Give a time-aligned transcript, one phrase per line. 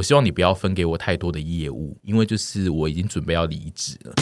[0.00, 4.14] 我希望你不要分给我太多的业务，因为就是我已经准备要离职了。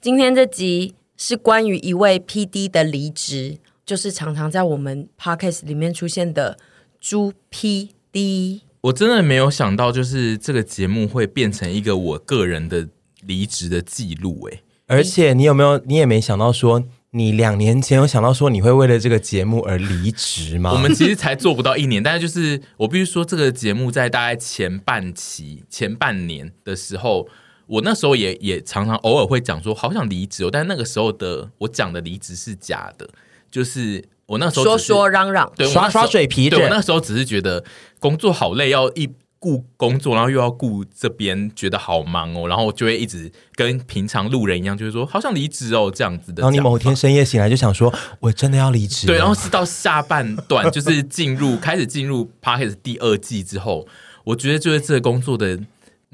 [0.00, 6.58] 今天这集是关于一位 PD 的离职，就是常常在我们 Podcast 里面出现的
[6.98, 8.62] 猪 PD。
[8.80, 12.88] 我真的没有想到，就是这个节目会变成一个我个人的
[13.20, 14.48] 离职的记录。
[14.50, 15.78] 哎，而且你有没有？
[15.86, 20.72] 你也没想到说，你两年前有想到说你会为了这个节目而离职吗？
[20.72, 27.28] 我们其实才做不到一年，但是就是我必须说，这个节目在大概前半期、前半年的时候。
[27.68, 33.08] 我那时候也也常常偶尔会讲说好想离职哦，但那个时候的我讲的离职是假的，
[33.50, 37.64] 就是我那时候说说嚷嚷，对，耍耍嘴皮，对，我那时候只是觉得
[37.98, 39.08] 工作好累，要一
[39.42, 46.42] 顾工作，然后又要顾这边，觉得好忙哦，然后就会一直跟平常路人一样，就是说好想离职哦这样子的。
[46.42, 49.08] 然后你某天深夜醒来就想说，我真的要离职。
[49.08, 53.88] 对，然后是到下半段，就是进入开始进入 Podcast 第二季之后，
[54.22, 55.58] 我觉得就是这个工作的。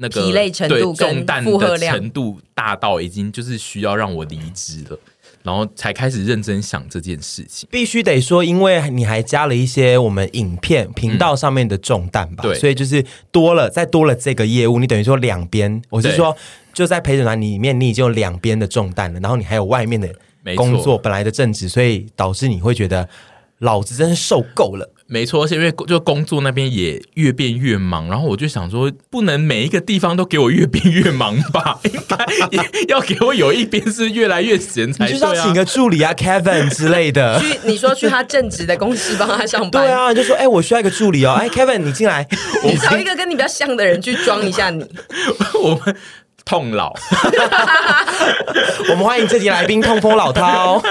[0.01, 4.97] 那个疲累程度、重担的程度大到已经就是需要让我离职了，
[5.43, 7.67] 然后才开始认真想这件事情。
[7.71, 16.35] 必须得说，因为你还加了一些我们影片频道上面的重担吧，对、嗯，所以就是多了，再多了这个业务，你等于说两边，我是说
[16.73, 20.09] 就在陪审团里面，你已经有两边的重担了，然后你还有外面的
[20.55, 23.07] 工作，本来的正职，所以导致你会觉得
[23.59, 24.89] 老子真是受够了。
[25.09, 31.79] 没错，而且因为就工作那边也越变越忙，然后我就想说，不能每一个地方都给我越变越忙吧？
[31.83, 32.25] 应该
[32.79, 35.19] 也要给我有一边是越来越闲才对啊。
[35.19, 37.39] 就是要请个助理啊， Kevin 之类的。
[37.39, 39.83] 去你说去他正职的公司帮他上班？
[39.83, 42.27] 对啊，就说哎，我需要一个助理哦，哎，Kevin 你进来，
[42.63, 44.85] 你找一个跟你比较像的人去装一下你。
[45.63, 45.95] 我们。
[46.49, 46.91] 痛老，
[48.89, 50.81] 我们欢迎这集来宾痛风老涛，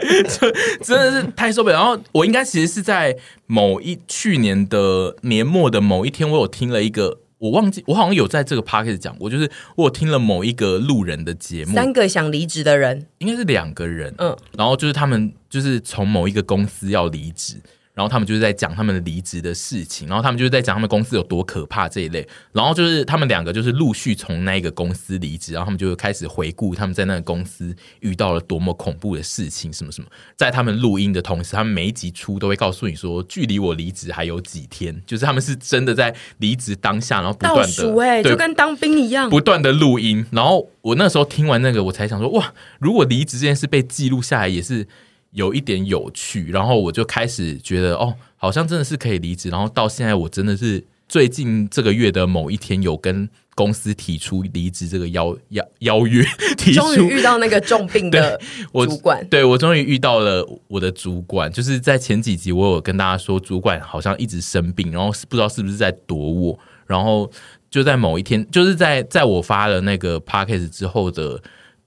[0.82, 1.74] 真的是太受不了。
[1.74, 17.56] 然后我应该其实是在某一去年的年末的某一天，我有听了一个，我忘记我好像有在这个 podcast 讲过，就是我有听了某一个路人的节目，三个想离职的人，应该是两个人，嗯，然后就是他们就是从某一个公司要离职。
[17.94, 22.26] 然后他们就是在讲他们的离职的事情，然后他们就是在讲他们公司有多可怕这一类。
[22.52, 30.08] 然后就是他们两个就是陆续从那个公司离职，然后他们就开始回顾他们在那个公司遇到了多么恐怖的事情，什么什么。
[30.36, 35.00] 在他们录音的同时，他们每一集出都会告诉你说，距离我离职还有几天。
[35.06, 40.26] 就是他们是真的在离职当下，然后不断的倒数哎，就跟当兵一样，不断的录音。
[40.32, 44.88] 然后我那时候听完那个，我才想说，哇，如果离职这件事被记录下来，也是。
[45.34, 49.50] 有一点有趣，然后我就开始觉得哦，好像真的是可以离职。
[49.50, 56.24] 然后到现在，我真的是最近这个月的某一天，有跟公司提出离职这个邀邀邀约，
[56.56, 56.80] 提出。
[56.80, 58.40] 终于遇到那个重病的
[58.72, 61.50] 主管，对，对，我终于遇到了我的主管。
[61.50, 66.56] 就是在前几集，我有跟大家说，主管好像一直生病，然后不知道是不是在躲我。
[66.86, 67.28] 然后
[67.68, 71.42] 就在某一天，就是在在我发了那个 p a c k a g e 之后的。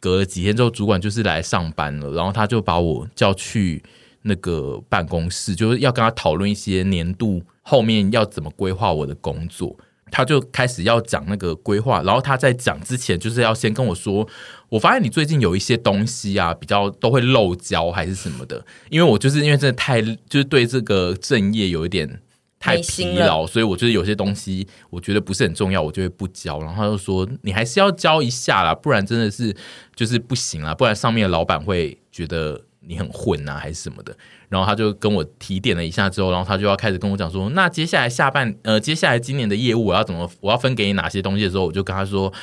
[0.08, 3.84] 隔了几天之后，主管就是来上班了，然后他就把我叫去
[4.22, 9.76] 那个办公室，就是要跟他讨论一些年度后面要怎么规划我的工作。
[10.10, 14.26] 他就开始要讲那个规划，然后他在讲之前，就是要先跟我说，
[14.70, 22.22] 我发现你最近有一些东西啊，比较都会漏交还是什么的，因为我就是因为真的太就是对这个正业有一点。
[22.60, 26.60] 太疲劳，所以我觉得有些东西我觉得不是很重要，我就会不交。
[26.60, 29.56] 然后他就说：“你还是要交一下啦，不然真的是
[29.96, 34.16] 就是不行啦，不然上面的老板会觉得你很混啊，还是什么的。”
[34.50, 42.34] 然后他就跟我提点了一下之后，然后他就要开始跟我讲说：“那接下来下半呃，接下来今年的业务我要怎么，我要分给你哪些东西的时候，我就跟他说。”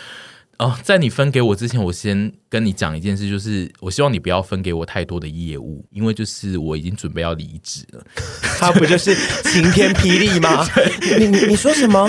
[0.58, 8.04] 哦，在你分给我之前，我先跟你讲一件事，就是我希望你不要分给我太多的业务，因为就是我已经准备要离职了。
[8.58, 9.14] 他不就是
[9.50, 10.66] 晴天霹雳吗？
[11.18, 12.08] 你你你说什么？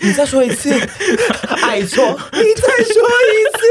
[0.00, 0.70] 你再说一次，
[1.62, 2.94] 爱错，你再说
[3.26, 3.62] 一次，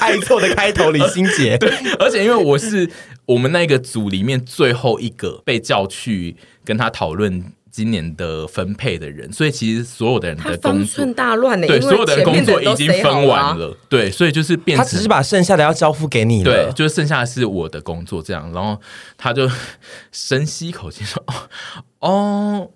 [0.00, 1.56] 爱错的开头，李心洁。
[1.56, 2.88] 对，而且因为我是
[3.24, 7.44] 我们那个组里面最后一个被叫去跟他讨论。
[7.74, 18.80] 今年的分配的人，所以其实所有的人的工作大乱的，对，所有的人工作已经分完了，对，所以就是变成他只是把剩下的要交付给你了，对，就是剩下的是我的工作这样，然后
[19.18, 19.50] 他就
[20.12, 21.20] 深吸一口气说。
[21.26, 21.34] 哦，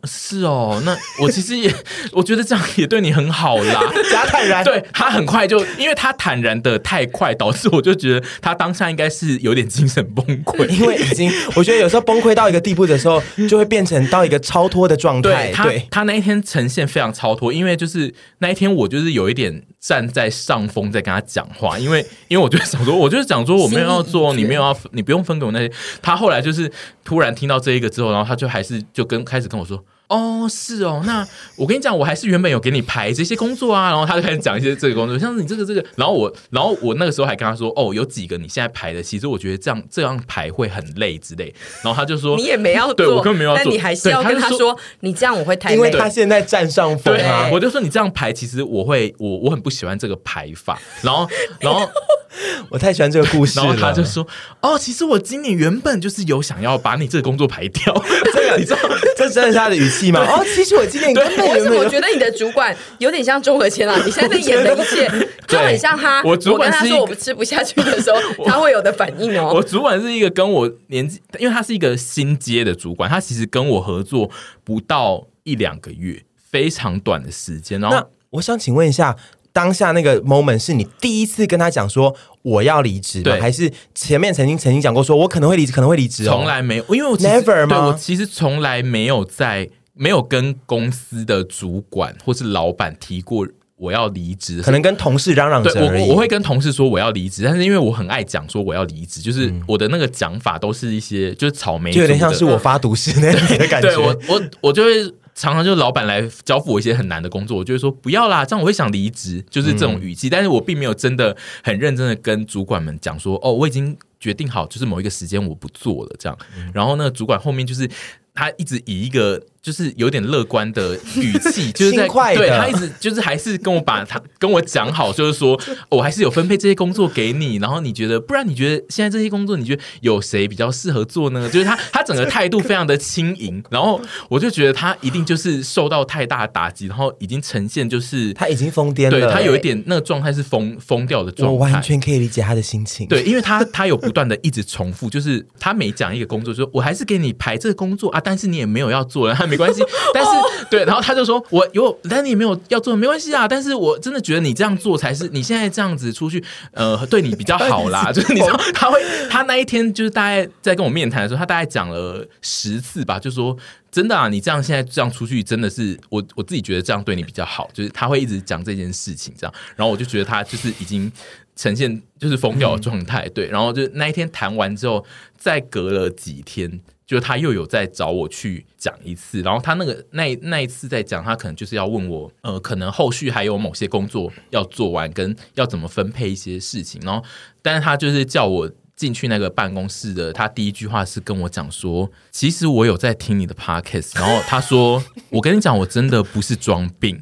[0.04, 1.72] 是哦，那我其实也，
[2.12, 3.80] 我觉得这样也对你很好啦。
[4.10, 15.52] 假坦然，对他很快就，因为他坦然的太快，导致我就觉得他当下应该是有点精神崩溃，因为已经，我觉得有时候崩溃到一个地步的时候，就会变成到一个超脱的状态。
[15.52, 25.70] 对，他，他那一天呈现非常超脱，因为就是那一天我就是有一点站在上风在跟他讲话，因为因为我就想说，我就是讲说我没有要做，你没有要，你不用分给我那些。
[26.02, 26.70] 他后来就是
[27.04, 29.84] 突然听到这一个之后，然后他就还是就跟开始跟我说。
[30.08, 31.26] 哦，是哦，那
[31.56, 51.28] 我跟你讲，我还是原本有给你排这些工作啊，然后他就开始讲一些这个工作，像是你这个这个，然后我，然后我那个时候还跟他说，哦，有几个你现在排的，其实我觉得这样这样排会很累之类，然后他就说，你也没要做，对我根本没有要做，但你还是要跟他说，说你这样我会太累，因为他现在占上风啊，我就说你这样排，其实我会我我很不喜欢这个排法，然后
[51.60, 51.86] 然后。
[52.70, 53.64] 我太喜欢这个故事了。
[53.64, 54.24] 然后他就说
[54.60, 58.04] ：“哦，其实我今年原本就是有想要把你这个工作排掉。
[58.32, 58.78] 这个 你知道，
[59.16, 59.88] 这真的是他的语
[60.24, 61.52] 哦，其实我今天根本有……
[61.54, 63.96] 为什么我觉得你的主管有点像周和谦啊？
[64.04, 65.10] 你现在在演的一切
[65.46, 66.22] 就很像他。
[66.24, 69.52] 我主管他说我吃不下去的时候， 他会有的反应哦。
[69.54, 74.30] 我主管是一个跟我年纪，因为他是一个新接的主管，他其实跟我合作
[74.64, 77.80] 不到一两个月，非常短的时间。
[77.80, 79.16] 然后，那我想请问一下。”
[79.50, 83.36] 当下那个 moment 是你第一次跟他讲说我要离职吗？
[83.40, 86.22] 还是前面曾经曾经讲过说我可能会离职，可能会离职？
[86.22, 87.86] 从来没有，因为我 never 吗？
[87.86, 89.68] 我其实从来没有在
[89.98, 93.46] 没有跟公司的主管或是老板提过
[93.76, 95.70] 我要离职，可能跟同事嚷嚷着。
[95.74, 103.88] 我我会跟同事说我要离职，但是因为我很爱讲说我要离职，就是我的那个讲法都是一些就是草莓，就有点像是我发毒誓那样的感觉。
[103.94, 105.12] 对，我我我就会。
[105.34, 110.26] 常常就是老板来交付我一些很难的工作，我就会说不要啦，这样我会想离职，就是这种语气。
[110.26, 116.36] 嗯、但是我并没有真的很认真的跟主管们讲说，哦，我已经决定好，就是某一个时间我不做了这样。
[116.56, 117.88] 嗯、然后那个主管后面就是
[118.34, 119.40] 他一直以一个。
[119.62, 125.60] 就是有点乐观的语气， 就是在对他一直就是还是跟我把他跟我讲好，就是说
[125.90, 131.48] 我还是有分配这些工作给你，然后你觉得不然你觉得现在这些工作你觉得有谁比较适合做呢？
[131.50, 143.06] 就是他他整个态度非常的轻盈，然后我就觉得他一定就是受到太大的打击，然后已经呈现就是他已经疯癫了，对他有一点那个状态是疯疯掉的状态，我完全可以理解他的心情。
[143.08, 149.82] 对，因为他他有不断的一直重复，就是他每讲一个工作，就说我还是给你排这个工作啊，但是你也没有要做了，他没关系，
[150.14, 150.30] 但是。
[150.70, 153.48] 对，然后他就说：“我有，但你也没有要做，没关系啊。
[153.48, 158.10] 但是我真的觉得你这样做才是你现在这样子出去，呃，对你比较好啦。
[158.12, 159.00] 就是你知道，他会，
[159.30, 163.56] 他那一天就是大概在跟我面谈的时候，他大概讲了十次吧，就说
[163.90, 167.70] 真的啊，你这样现在这样出去，真的是我我自己觉得这样对你比较好。
[167.72, 171.10] 就是他会一直讲这件事情，这样，然后我就觉得他就是已经
[171.58, 173.28] 呈现就是疯掉的状态。
[173.30, 175.04] 对，然后就那一天谈完之后，
[175.36, 187.24] 再隔了几天。”就他又有再找我去讲一次，然后他那个那那一次在讲，他可能就是要问我，呃，可能后续还有某些工作要做完，跟要怎么分配一些事情，然后，
[187.62, 188.70] 但是他就是叫我。
[188.98, 197.18] 进去那个办公室的，他第一句话是跟我讲说：“其实我有在听你的 podcast。”然后他说：“我跟你讲，我真的不是装病。”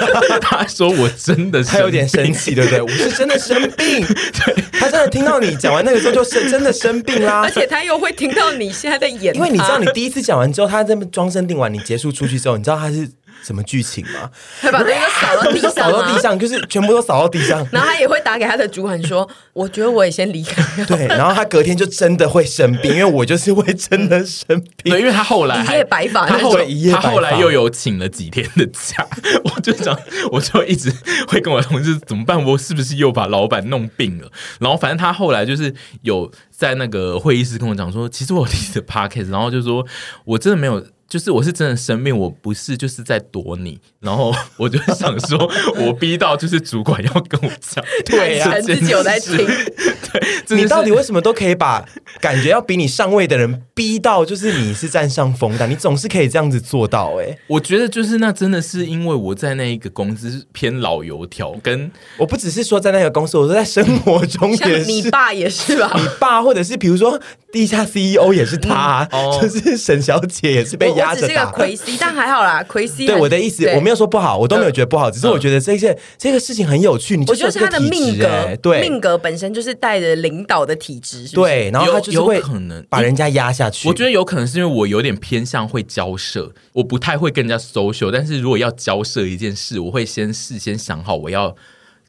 [0.40, 2.80] 他说：“我真的是，他有点生气，对不对？
[2.80, 4.06] 我是真的生病。
[4.06, 7.42] 对， 他真的听到你讲完那个时候，就是真的生病啦。
[7.42, 13.08] 而且他又会听到你现在在演，因为你知道，你第一次讲完之后，他在那边装生病完，你结束出去之后，你知道他是。
[13.42, 14.30] 什么剧情吗？
[14.60, 17.66] 他把那个扫到地上，扫到地上，就是全部都扫到地上。
[17.70, 24.92] 然后他也会打给他的主管说：“我觉得我也先离开。”对，然后他隔天就真的会生病，因为我就是会真的生病。
[24.92, 29.06] 对，因为他后来一夜白发，他后来一夜他后来又有请了几天的假。
[29.44, 29.98] 我就讲，
[30.30, 30.92] 我就一直
[31.28, 32.42] 会跟我同事怎么办？
[32.44, 34.30] 我是不是又把老板弄病了？
[34.60, 39.86] 然后反正他后来就是有在那个会议室跟我讲说：“其实我有听的 podcast，然后就说
[40.24, 49.36] 我真的没有。”就是我是真的生病，我不是就是在躲你，然后 我就想说，我逼到就是主管要跟我讲， 对呀、啊，自己有在听，
[50.46, 51.84] 对，你到底为什么都可以把
[52.20, 65.90] 感觉要比你上位的人逼到，就是你是占上风的，你总是可以这样子做到、欸，哎，我觉得就是那真的是因为我在那一个公司偏老油条，跟我不只是说在那个公司，我说在生活中也是，你爸也是吧？
[65.96, 67.20] 你爸或者是比如说
[67.52, 70.99] 地下 CEO 也是他，嗯哦、就是沈小姐也是被。
[71.00, 73.06] 我只是个亏 C， 但还好啦，亏 C。
[73.06, 77.16] 对我的意思，我没有说不好，我都没有觉得不好，只是我觉得这件这个事情很有趣。
[77.16, 83.88] 你我觉得是他的命格，对命格本身就是带着领导的体质，对，然后他就是会可能把人家压下去。
[83.88, 91.54] 我觉得有可能是因为我有点偏向会交涉，我不太会跟人家 social，但是如果要交涉一件事，我会先事先想好我要，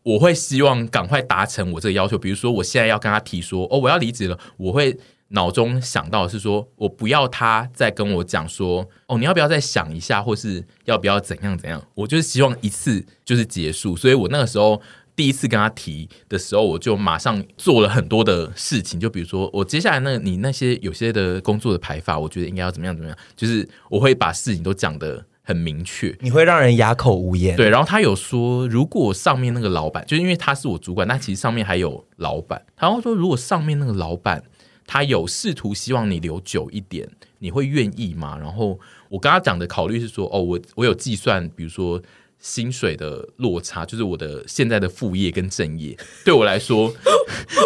[0.03, 2.17] 我会希望赶快达成我这个要求。
[2.17, 4.97] 比如说我现在要跟他提说，哦，我要离职了，我会。
[5.31, 11.81] 脑中想到的是说，我不要他再跟我讲说，哦，你要不要再想一下，或是要不要怎样怎样？
[11.95, 14.81] 我就是希望一次就是结束，所以我那个时候
[15.15, 25.25] 第一次跟他提的时候，我就马上做了很多的事情，就比如说我接下来那你那些有些的工作的排法，我觉得应该要怎么样怎么样，就是我会把事情都讲的。
[25.43, 27.57] 很明确，你会让人哑口无言。
[27.57, 32.63] 对，然后他有说，如果上面那个老板，就是因为他是我主管，那其实上面还有老板。
[32.77, 34.43] 然后说，如果上面那个老板
[34.91, 37.07] 他有试图希望你留久一点，
[37.39, 38.37] 你会愿意吗？
[38.37, 42.01] 然后我跟他讲的考虑是说，哦，我我有计算，比如说。
[42.43, 45.95] 薪水的落差，就是我的现在的副业跟正业，
[46.25, 46.91] 对我来说，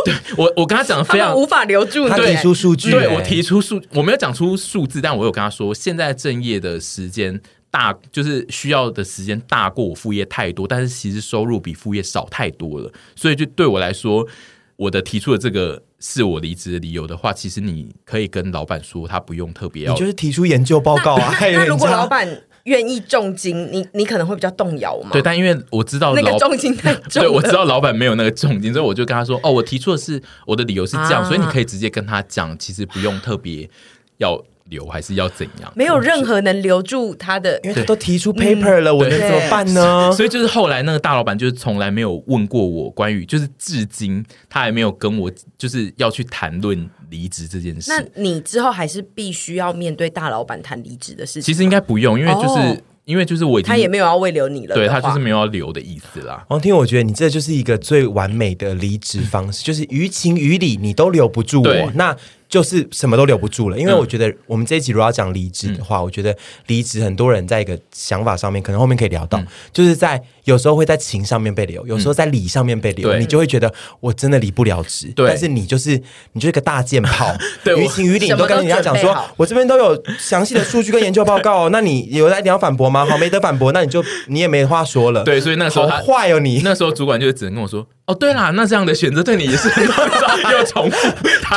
[0.03, 7.39] 对我我跟他讲的非常无法留住你，他提出数据，对我提出数，我没有讲出数字，但我有跟他说，现在正业的时间
[7.71, 14.27] 大，就是需要的时间大过我副业太多，但是其实收入比副业少太多了，所以就对我来说，
[14.75, 22.27] 我的提出的这个是我离职的理由的话，其实你可以跟老板说，他不用特别要，你就是提出研究报告啊，那， 那如果老板。
[22.65, 25.11] 愿意重金，你你可能会比较动摇嘛？
[25.11, 33.69] 对，但因为我知道那个重金太重， 对，我知道老板没有那个重金，所以我就跟他说：“哦，我提出的是我的理由是这样，啊、所以你可以直接跟他讲，其实不用特别
[34.17, 35.71] 要留，还是要怎样？
[35.75, 40.11] 没有任何能留住他的，因为他都提出 paper 了，我能怎么办呢？
[40.11, 51.43] 所以就是后来那个大老板就是从来没有问过我关于，就是至今他还没有跟我就是要去谈论。”离职这件事，那你之后还是必须要面对大老板谈离职的事情。
[51.43, 56.43] 其实应该不用，因为就是、哦、因为就是我已经他也没有要慰留你了，对他就是没有要留的意思啦。
[56.49, 62.17] 王听，我觉得你这就是一个最完美的离职方式，就是于情于理你都留不住我，那
[62.55, 63.77] 就是什么都留不住了。
[63.77, 66.33] 因为我觉得我们这一集如果要讲离职的话，嗯、我觉得
[66.67, 70.23] 离职很多人在一个想法上面，可能后面可以聊到，嗯、就是在。
[70.45, 75.11] 有时候会在情上面被留，有时候在理上面被留，嗯、你就会觉得我真的离不了职。
[75.15, 75.99] 对但是你就是
[76.33, 77.35] 你就是个大箭炮，
[77.65, 81.69] 对于情于理你都跟人家讲说，我这边都有详细的数据跟研究报告。
[81.73, 83.03] 那你有来你要反驳吗？
[83.03, 85.23] 好，没得反驳，那你就你也没话说了。
[85.23, 91.07] 对，所以那时候好坏哦你，你那时候主管就只能跟我说，哦，对啦，那这样的选择对你也是很又重复。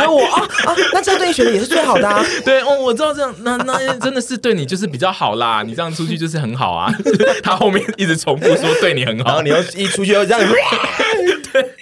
[0.00, 2.24] 就我啊啊，那这样对你选择也是最好的啊。
[2.42, 5.62] 对哦，我知道这样，那那真的是对你就是比较好啦。
[5.62, 6.90] 你这样出去就是很好啊。
[7.44, 8.68] 他后面一直重复说。
[8.80, 10.40] 对你很好，然后你又一出去又这样，
[11.52, 11.74] 对，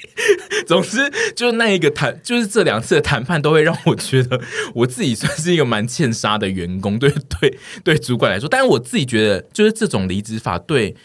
[0.67, 4.41] 总之就是那一个谈，就是这两次的谈判都会让我觉得
[4.75, 10.97] 我自己算是一个蛮欠杀的员工，对对对，主管来说，但是我自己觉得，就是这种离职法对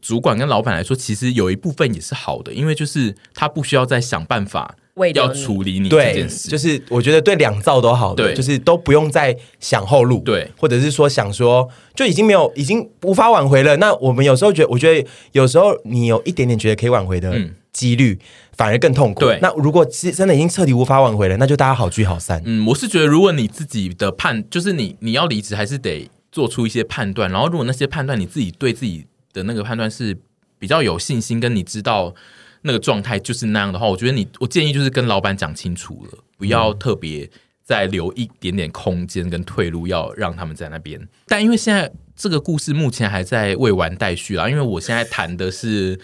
[0.00, 4.76] 主管跟老板来说，其实有一部分也是好的，因为就是他不需要再想办法。
[5.14, 13.76] 要处理你这件事，就是我觉得对两造都好，对，就是都不用再想后路，对，或者是说想说就已经没有，已经无法挽回了。
[13.76, 17.32] 那我们有时候觉得，我觉得有时候你有一点点觉得可以挽回的
[17.72, 18.18] 几率，
[18.56, 19.20] 反而更痛苦。
[19.20, 22.42] 对，那如果是真的已经彻底无法挽回了，那就大家好聚好散。
[22.44, 27.30] 嗯，我是觉得，如果你自己的判，就是你你要离职，还是得做出一些判断。
[27.30, 29.06] 然后，如果那些判断你自己对自己
[29.38, 30.16] 的那个判断是
[30.58, 32.14] 比较有信心，跟你知道。
[32.60, 37.30] 那个状态就是那样的话，我觉得你，我建议就是跟老板讲清楚了，不要特别
[37.62, 41.00] 再留一点点空间跟退路，要让他们在那边。
[41.28, 45.98] 但因为现在这个故事目前还在未完待续啦，因为我现在谈的是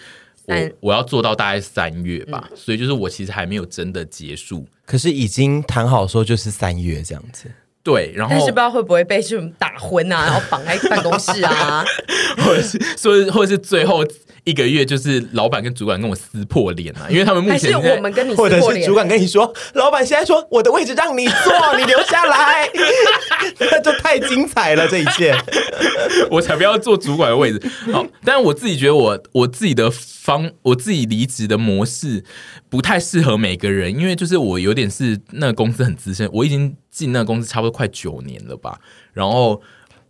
[0.45, 7.51] 我我要做到大概三月吧，所以就是我其实还没有真的结束，可是已经谈好说就是三月这样子。
[7.85, 11.85] 对，然后但是不知道会不会被这种打昏啊，然后绑在办公室啊，
[12.43, 14.03] 或者是说，或者是最后。
[14.45, 22.69] 一个月就是老板跟主管跟我撕破脸啊， 因为他们目前是我们跟你撕破脸，或者是主管跟你说， 老板现在说我的位置让你坐，你留下来，
[23.59, 25.35] 那就太精彩了这一切，
[26.29, 27.61] 我才不要坐主管的位置。
[27.91, 32.23] 好，但是我自己觉得我我自己的方，我自己离职的模式
[32.69, 38.79] 不太适合每个人，因为就是我有点是那个公司很资深，我已经进那个公司差不多快九年了吧，
[39.11, 39.59] 然后。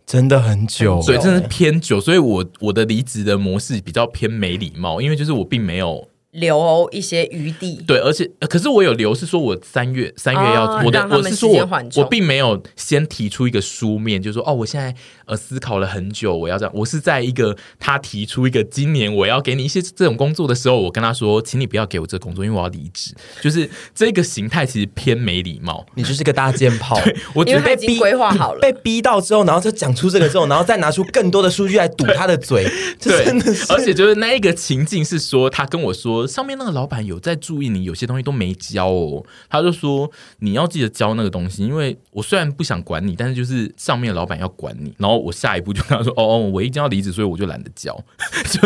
[0.06, 6.08] 真的很久，对，真的是偏久，所以我我的离职的模式比较偏没礼貌，因为就是我并没有。
[6.32, 14.94] 留一些余地，对，而且可是我有留，是说我三月三月要、哦、我的，我是说我我并没有先提出一个书面，就是说哦，我现在
[15.26, 26.98] 呃思考了很久，我要这样，我是在一个他提出一个今年我要给你一些这种工作的时候，我跟他说，请你不要给我这个工作，因为我要离职，就是这个形态其实偏没礼貌，你就是个大箭炮，
[27.34, 32.66] 我觉得被逼规划好了， 被逼到之后，然后就讲出这个之后，然后再拿出更多的数据来堵他的嘴，
[33.00, 36.26] 对，真的是，而且就是那一个情境是说，他跟我说。
[36.26, 39.24] 上面那个老板有在注意你，有些东西都没交哦。
[39.48, 44.94] 他就说你要记得交那个东西，因为我虽然不想管你，但是就是上面的老板要管你。
[44.98, 47.92] 然后我下一步就跟他说：“哦哦，我一定要离职，所以我就懒得交。
[48.50, 48.60] 就”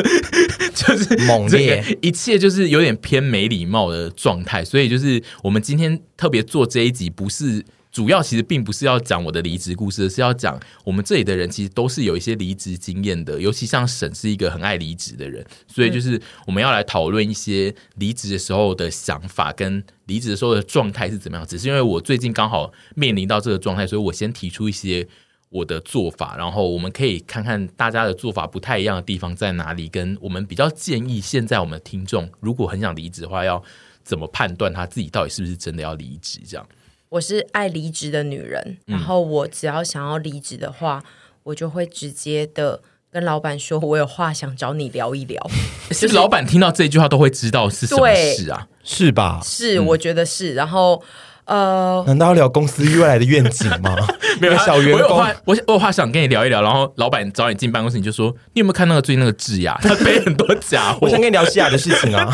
[0.74, 4.64] 就 就是猛烈，一切就是有点偏没礼貌的状态。
[4.64, 7.64] 所以就是我们今天特别做这一集，不是。
[7.92, 21.44] 主要其实并不是要讲我的离职故事，是要讲我们这里的人其实都是有一些离职经验的，尤其像沈是一个很爱离职的人，所以就是我们要来讨论一些离职的时候的想法跟离职的时候的状态是怎么样。
[21.44, 25.08] 只是因为我最近刚好面临到这个状态，所以我先提出一些
[25.50, 33.60] 我的做法，然后我们可以看看大家的做法不太一样的地方在哪里，跟我们比较建议，现在我们的听众如果很想离职的话，要
[34.04, 36.38] 怎么判断他自己到底是不是真的要离职？
[36.46, 36.64] 这样，
[37.08, 41.10] 我是爱离职的女人，然后我只要想要离职的话，嗯、
[41.42, 42.80] 我就会直接的
[43.10, 45.44] 跟老板说，我有话想找你聊一聊。
[45.90, 49.40] 其 实老板听到这句话都会知道是什么事啊，是吧？
[49.42, 51.02] 是，我觉得是，然后。
[51.50, 53.96] 呃，难道要聊公司未来的愿景吗？
[54.40, 56.62] 没有小员工，我有我有话想跟你聊一聊。
[56.62, 60.98] 然后老板找你进办公室，你就说你有没有看那个最近那个智雅，他背很多假货。
[61.02, 62.32] 我想跟你聊西雅的事情啊。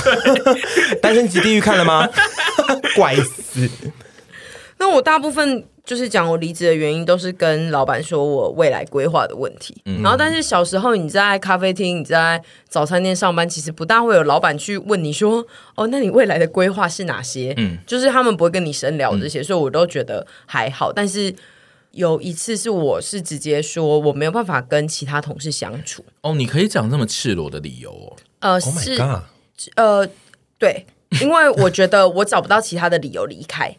[1.01, 2.07] 单身级地狱看了吗？
[2.95, 3.69] 怪死。
[4.77, 5.65] 那我大部分。
[5.87, 9.81] 就是讲我离职的原因，都是跟老板说我未来规划的问题。
[9.85, 20.93] 嗯、然后，但是小时候你在咖啡厅、你在早餐店上班，其实不大会有老板去问你说：“哦，那你未来的规划是哪些？”嗯，就是他们不会跟你深聊这些，嗯、所以我都觉得还好。
[20.93, 21.33] 但是
[21.93, 26.05] 有一次是我是直接说我没有办法跟其他同事相处。
[26.23, 28.17] 哦，你可以讲这么赤裸的理由哦？
[28.41, 28.99] 呃，oh、是
[29.77, 30.09] 呃，
[30.59, 30.85] 对，
[31.23, 33.75] 因为我觉得我找不到其他的理由离开。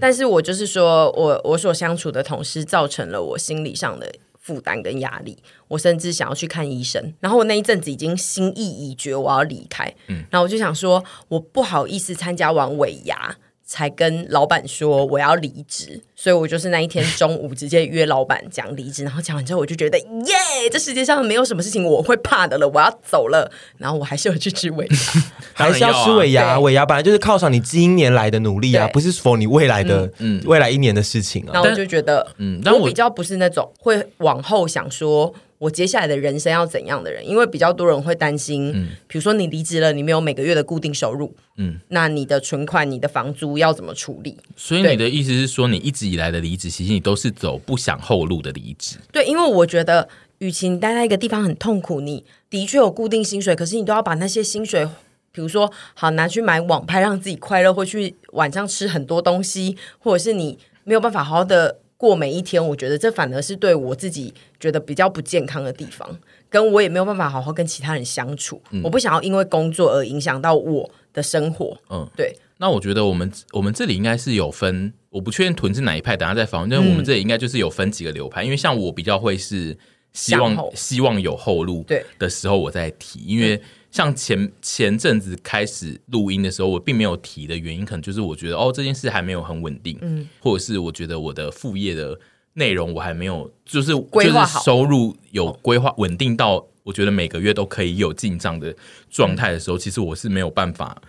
[0.00, 5.36] 但是我就是说，我我所相处的同事造成了我心理上的负担跟压力，
[5.68, 7.12] 我甚至想要去看医生。
[7.20, 9.92] 然后我那一阵子已经心意已决，我要离开。
[10.08, 13.36] 嗯，然后我就想说，我不好意思参加完尾牙。
[13.72, 23.50] 才跟老板说我要离职，所以我就是那一天中午直接约老板讲离职，然后讲完之后我就觉得耶，这世界上没有什么事情我会怕的了，我要走了。
[23.78, 24.96] 然后我还是有去吃尾牙，
[25.54, 26.60] 还是要吃尾牙。
[26.60, 31.52] 尾牙本来就是犒赏你今年来的努力啊，不是 for 你未来的嗯未来一年的事情啊。
[31.54, 35.34] 然后我就觉得嗯，但我比较不是那种会往后想说。
[35.62, 37.24] 我接下来的人生要怎样的人？
[37.24, 44.36] 因为比较多人会担心，嗯，比如说你离职了，你没有每个月的固定收入，嗯，那你的存款、你的房租要怎么处理？
[44.56, 48.96] 所以你的意思是说，你一直以来的离职，其实你都是走不想后路的离职。
[49.12, 54.84] 对，因为我觉得，与其你待在一个地方很痛苦，你的确有固定薪水，可是你都要把那些薪水，
[55.30, 61.78] 比如说好拿去买网拍，让自己快乐，或去晚上吃很多东西，或者是你没有办法好好的。
[62.08, 66.18] 过每一天，我觉得这反而是对我自己觉得比较不健康的地方，
[66.50, 68.60] 跟我也没有办法好好跟其他人相处。
[68.72, 71.78] 嗯、我不想要因为工作而影响到我的生活。
[71.90, 72.36] 嗯，对。
[72.58, 76.70] 那我觉得我们我们这里应该是有分，我不确定屯是哪一派，等下再访问。
[76.70, 79.78] 但我们这里应该就是有分几个流派，嗯、因为像我比较会是
[80.12, 83.62] 希望希望有后路对的时候我再提，因为。
[83.92, 92.18] 像前前阵子开始录音的时候，我并没有提的原因，可能就是我觉得哦，这件事还没有很稳定，嗯，或者是我觉得我的副业的
[92.54, 94.32] 内容我还没有，就是就是
[94.64, 98.74] 收入有规划稳定到我觉得每个月都可以有进账的
[99.10, 101.00] 状态的时候，其实我是没有办法。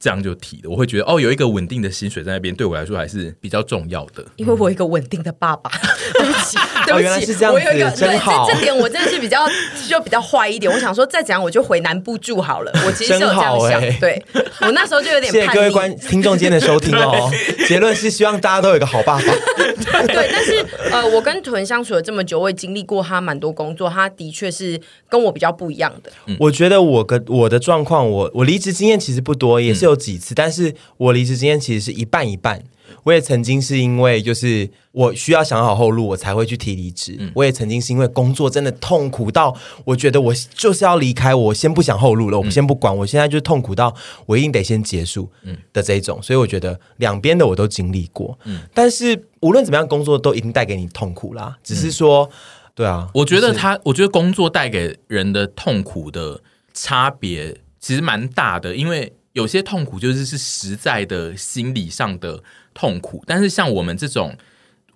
[0.00, 4.24] 这样就提的，我会觉得哦，有一个稳定的薪水在那边，对我来说还是比较重要的。
[4.36, 5.70] 因为我有一个稳定的爸爸，
[6.14, 6.56] 对不起，
[6.86, 8.48] 对不起，原来是这样，我有一个真好。
[8.48, 9.46] 这点我真的是比较
[9.88, 10.72] 就比较坏一点。
[10.72, 12.72] 我想说，再怎样我就回南部住好了。
[12.86, 14.22] 我其实是有这样想，对
[14.60, 15.32] 我那时候就有点。
[15.32, 17.28] 谢谢各位观听众今天的收听哦。
[17.66, 19.24] 结论是希望大家都有一个好爸爸。
[20.06, 26.12] 对，但是呃，我跟屯相处了这么久，我也经历过他蛮多工作，他的确是跟我比较不一样的。
[26.38, 29.87] 我觉得我跟我的状况，我我离职经验其实不多，也是。
[29.88, 32.62] 有几次，但是我离职经验其实是一半一半。
[33.04, 37.16] 我也曾经是因为就是我需要想好后路，我才会去提离职。
[37.18, 45.30] 嗯、我也曾经是因为工作真的痛苦到我觉得我就是要离开，我先不想后路了，我先不管，我现在就痛苦到我一定得先结束
[45.72, 46.18] 的这一种。
[46.22, 48.38] 所以我觉得两边的我都经历过。
[48.44, 51.58] 嗯、但是无论怎么样，工作都一定带给你痛苦啦。
[51.62, 52.30] 只是说，
[52.74, 56.40] 对啊，我觉得他，我觉得工作带给人的痛苦的
[56.72, 57.58] 差别。
[57.80, 62.42] 其实蛮大的，因为有些痛苦就是是实在的心理上的
[62.74, 64.36] 痛苦，但是像我们这种，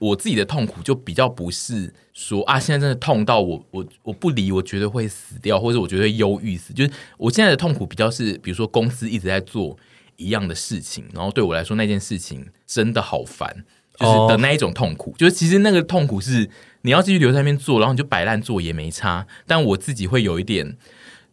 [0.00, 6.72] 我自己的痛苦就比较不是说啊，现在真的痛到我我我不离，我觉得会死掉，或者我觉得忧郁死。
[6.72, 9.78] 就是我现在的痛苦比较是，比如说公司一直在做
[10.16, 13.64] 一样的事情，然后对我来说那件事情真的好烦，
[14.00, 15.11] 就是的那一种痛苦。
[15.11, 15.18] Oh.
[15.18, 16.50] 就是其实那个痛苦是
[16.81, 20.76] 你要继续留在那边做，然后你就摆烂做也没差，但我自己会有一点。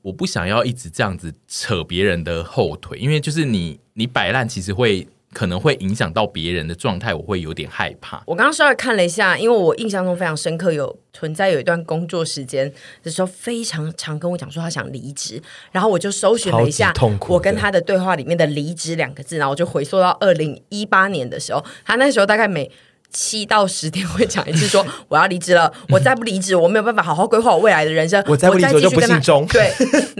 [0.01, 8.23] 我不想要一直这样子扯别人的后腿，因为就是你你摆烂，其实会可能会影响到别人的状态，我会有点害怕。
[8.25, 12.71] 我刚刚稍微看了一下，因为我印象中非常深刻，有存在有一段工作时间
[13.03, 16.93] 的时候，非常常跟我讲说他想离职，然后我就搜寻了一下
[17.27, 22.71] 我跟他的对话里面的“离职”两个字，然后我就回溯到二零一八年的时候，他那时候大概每。
[23.11, 28.23] 七到十天会讲一次，说我要离职了，我再不离职，我没有办法好好规划我未来的人生。
[28.27, 29.45] 我再不离职就不姓钟。
[29.51, 29.71] 对，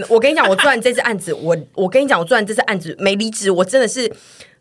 [0.08, 4.12] 我跟你讲，我做完这次案子，我我跟你讲，我做完这次案子没离职，我真的是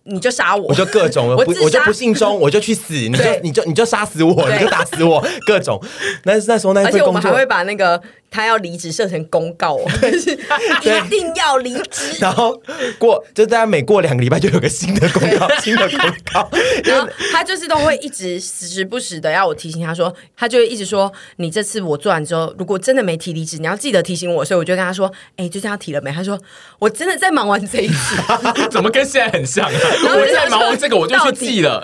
[0.03, 5.81] 你就杀我，我就各种， 我不我就不信忠， 我就去死，你就你就你就杀死我，你就打死我，各种。
[6.23, 8.01] 那那时候那份工作，而且我们还会把那个。
[8.31, 12.15] 他要离职设成公告， 就是一定要离职。
[12.21, 12.61] 然后
[12.97, 15.99] 过，就大家每过两个礼拜就有个新的公告， 新的公
[16.31, 16.49] 告。
[16.83, 24.45] 然后他就是都会一直时不时的要我提醒他说，他就会一直说，你这次我做完之后，如果真的没提离职，你要记得提醒我。
[24.45, 26.11] 所以我就跟他说，哎、欸，就这样提了没？
[26.11, 26.39] 他说，
[26.77, 28.15] 我真的在忙完这一次，
[28.69, 29.71] 怎么跟现在很像、啊？
[30.03, 31.81] 我在忙完这个，我就去记了，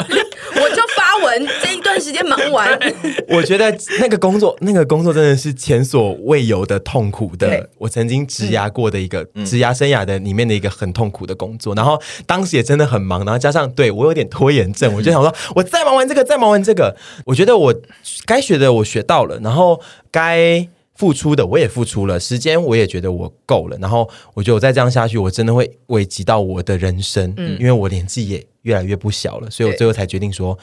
[0.55, 2.79] 我就发文这一段时间忙完。
[3.27, 6.34] 我觉得那个工作，那个工作真的是前所未。
[6.35, 16.93] 未有的痛苦的，我曾经职涯过的一个职、嗯、涯生涯的里面的一个很痛苦的工作，然后当时也真的很忙，然后加上对我有点拖延症， 我就想说，我再忙完这个，再忙完这个，
[17.25, 17.73] 我觉得我
[18.25, 19.79] 该学的我学到了，然后
[20.11, 30.57] 该付出的我也付出了，时间我也觉得我够了，然后我觉得我再这样下去，我真的会危及到我的人生，嗯、因为我年纪也越来越不小了，所以我最后才决定说。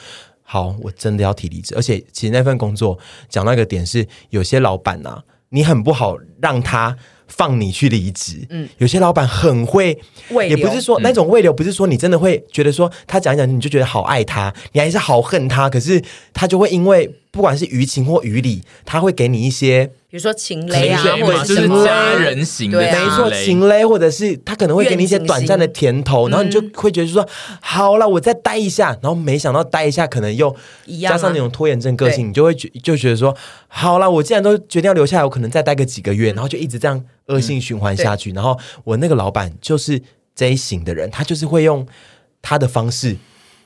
[0.45, 8.45] 好，我真的要提离职，而且其实那份工作讲到一个点是，有些老板呐、啊，你很不好让他放你去离职。
[8.49, 9.97] 嗯，有些老板很会，
[10.49, 16.01] 也不是说那种未留，不是说你真的会觉得说他讲一讲你就觉得好爱他，你还是好恨他，可是
[16.33, 19.89] 他就会因为不管是于情或于理，他会给你一些。
[20.07, 27.27] 比如说情勒啊，或者是家人型的，没错，情勒，或者是他可能会给你一些短暂的甜头，然后你就会觉得说，
[27.59, 30.55] 好了，我再待一下，然后没想到待一下，可能又
[31.01, 33.35] 加上那种拖延症个性，你就会觉就觉得说，
[33.67, 38.31] 好了，我既然都决定要留下来，我可能再待个几个月，然后就一直这样恶性循环下去。
[38.33, 39.99] 然后我那个老板就是
[40.35, 41.87] 这一型的人，他就是会用
[42.43, 43.17] 他的方式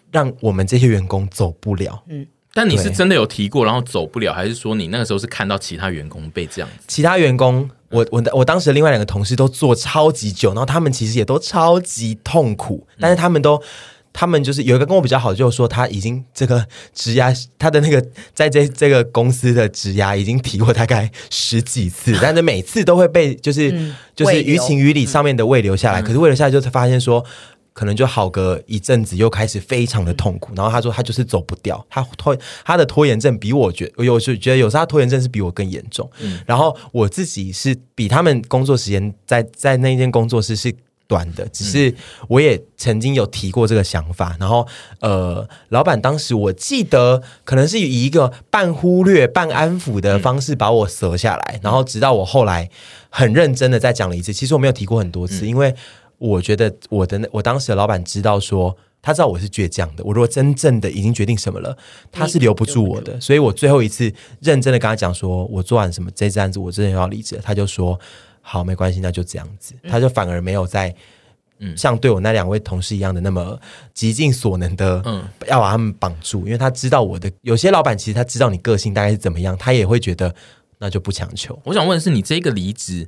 [0.09, 2.05] 让我们这些员工走不了。
[2.07, 2.25] 嗯。
[2.57, 6.85] 但你是真的有提过，然后走不了，还是说你那个时候是看到其他员工被这样子？
[6.87, 13.61] 其他员工，我我我当时另外两个同事都做超级久，然后他们其实也都超级痛苦，但是他们都，
[14.11, 16.65] 他们就是有一个跟我比较好，就是说他已经这个
[16.95, 27.23] 职涯，他的那个在这这个公司的职涯已经提过大概十几次， 但是每次都会被就是、嗯、就是于情于理上面的未留下来，嗯、可是未留下来就才发现说。
[27.77, 30.51] 可能就好个一阵子，又开始非常的痛苦。
[30.55, 32.35] 然后他说他就是走不掉，他拖
[32.65, 36.09] 他的拖延症比我觉得有时觉得有时候他拖延症是比我更严重。
[36.19, 40.73] 嗯，然后我自己是比他们工作时间在在那间工作室是
[41.05, 41.93] 短的，只是
[42.27, 44.35] 我也曾经有提过这个想法。
[44.39, 44.67] 然后
[45.01, 52.67] 呃，老板当时我记得可能是以一个半忽略半安抚的方式把我折下来，然后直到我后来
[53.11, 54.33] 很认真的再讲了一次。
[54.33, 55.75] 其实我没有提过很多次，因为。
[56.17, 60.03] 我觉得我的我当时的老板知道说，他知道我是倔强的。
[60.03, 61.77] 我如果真正的已经决定什么了，
[62.11, 63.19] 他是留不住我的。
[63.21, 67.39] 所以我最后一次认真的跟他讲说，我做完什么这次案子，我真的要离职。
[67.43, 67.99] 他就说
[68.41, 69.73] 好，没关系，那就这样子。
[69.87, 70.93] 他就反而没有在。
[71.59, 73.59] 嗯像对我那两位同事一样的那么
[73.91, 76.45] 极尽所能的，嗯，要把他们绑住。
[76.45, 80.31] 因为他知道我的有些老板其实他知道你个性大概是怎么样，他也会觉得
[80.77, 81.59] 那就不强求。
[81.63, 83.07] 我想问的是，你这个离职。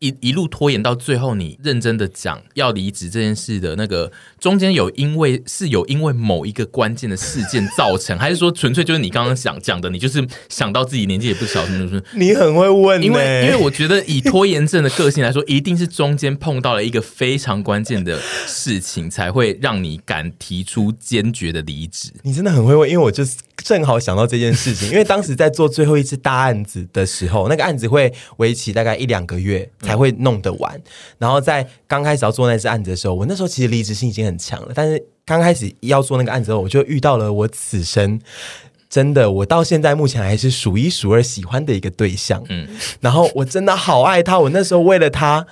[0.00, 22.10] 一一路拖延到最后，你认真的讲要离职这件事的那个中间有因为是有因为某一个关键的事件造成， 还是说纯粹就是你刚刚想讲的，你就是想到自己年纪也不小，就是你很会问，因为因为我觉得以拖延症的个性来说，一定是中间碰到了一个非常关键的事情，才会让你敢提出坚决的离职。
[22.22, 29.68] 你真的很会问，因为我就是正好想到这件事情，因为当时在做最后一次大案子的时候，那个案子会为期大概一两个月。
[29.90, 30.80] 才会弄得完。
[31.18, 34.72] 然后在刚开始要做那次案子的时候，我那时候其实离职性已经很强了。
[34.74, 38.20] 但是刚开始要做那个案子的时候，我就遇到了我此生
[38.88, 42.42] 真的，我到现在目前还是数一数二喜欢的一个对象。
[42.48, 42.66] 嗯，
[43.00, 44.38] 然后我真的好爱他。
[44.38, 45.46] 我那时候为了他，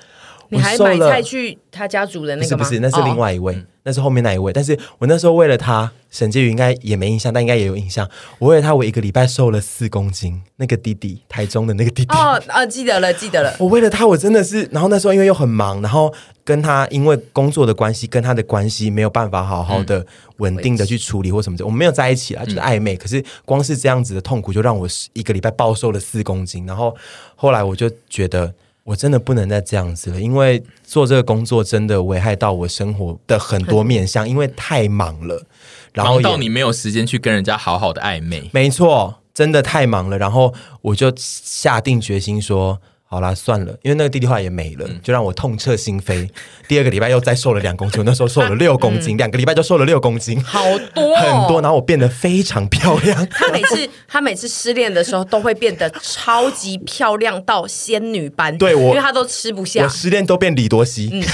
[0.48, 2.64] 你还买菜去他家煮的那个吗？
[2.64, 3.54] 不是，不是，那是另外一位。
[3.54, 8.06] 哦那是后面那一位，但是我那时候为了他，沈婕妤应该也没印象，但应该也有印象。
[8.38, 10.38] 我为了他，我一个礼拜瘦了四公斤。
[10.56, 13.56] 那个弟弟，台中的那个弟弟，哦哦，记得了，记得了。
[13.58, 16.12] 我为了他，我真的是，然后那时候因为又很忙，然后
[16.44, 20.04] 跟他因为工作的关系，跟他的关系没有办法好好的
[20.36, 22.94] 稳定的去处理或什么的，嗯、我们没有在一起啊，就是暧昧。
[22.94, 26.66] 嗯、可是光是这样子的痛苦，就让我一个礼拜暴瘦了四公斤。
[26.66, 26.94] 然后
[27.36, 28.52] 后来我就觉得。
[28.88, 35.44] 我真的不能再这样子了，因为做这个工作真的危害到我生活的很多面向，因为太忙了，
[35.92, 38.48] 然后忙到你没有时间去跟人家好好的暧昧。
[38.50, 46.28] 没错，真的太忙了，然后我就下定决心说，好啦，算了，因为那个弟弟后来也没了，就让我痛彻心扉。
[46.68, 50.62] 第二个礼拜又再瘦了两公斤，我那时候瘦了六公斤，两个礼拜就瘦了六公斤，好
[50.94, 51.62] 多很多。
[51.62, 53.26] 然后我变得非常漂亮。
[53.30, 59.84] 他每次 他每次失恋的时候都会变得超级漂亮到仙女般，对我，因为他都吃不下。
[59.84, 61.08] 我失恋都变李多熙，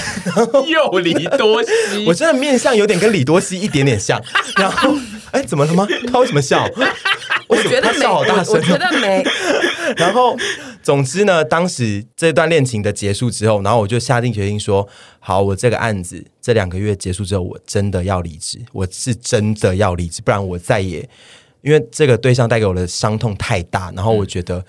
[0.68, 4.22] 又李多熙，我真的面相有点跟李多熙一点点像。
[4.56, 4.94] 然后，
[5.32, 5.88] 哎，怎么了吗？
[6.12, 6.70] 他为什么笑？
[7.46, 9.22] 我觉得没，我觉得没。
[9.96, 10.36] 然后，
[10.84, 14.86] 总之呢，当时这段恋情的结束之后，然后我就下定决心说：
[15.18, 21.08] 好，我这个案子这两个月结束之后，我真的要离职，我是真的要离职，不然我再也
[21.62, 23.90] 因为这个对象带给我的伤痛太大。
[23.92, 24.62] 然后我觉得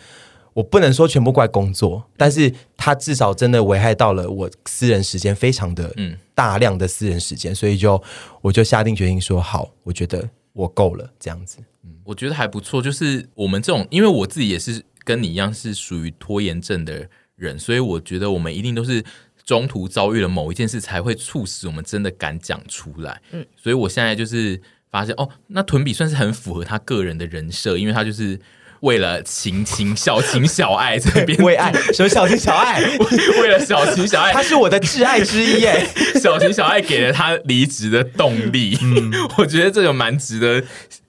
[0.54, 8.02] 我不能说全部怪工作，但是他至少真的危害到了我私人时间，非常的嗯大量的私人时间，所以就
[8.42, 11.58] 我就下定决心说：好，我觉得我够了，这样子。
[11.84, 19.04] 嗯我觉得还不错，就是我们这种，因为我自己也是跟你一样是属于拖延症的人，所以我觉得我们一定都是
[19.46, 23.22] 中途遭遇了某一件事，才会促使我们真的敢讲出来。
[23.32, 28.40] 嗯，所以我现在就是发现，哦，那屯比算是很符合他个人的人设，因为他就是
[28.80, 32.82] 为了情情小情小爱这边为爱什么小情小爱，
[33.42, 35.88] 为了小情小爱，他是我的挚爱之一耶。
[36.20, 40.64] 小情小爱给了他离职的动力，嗯， 我觉得这个蛮值得。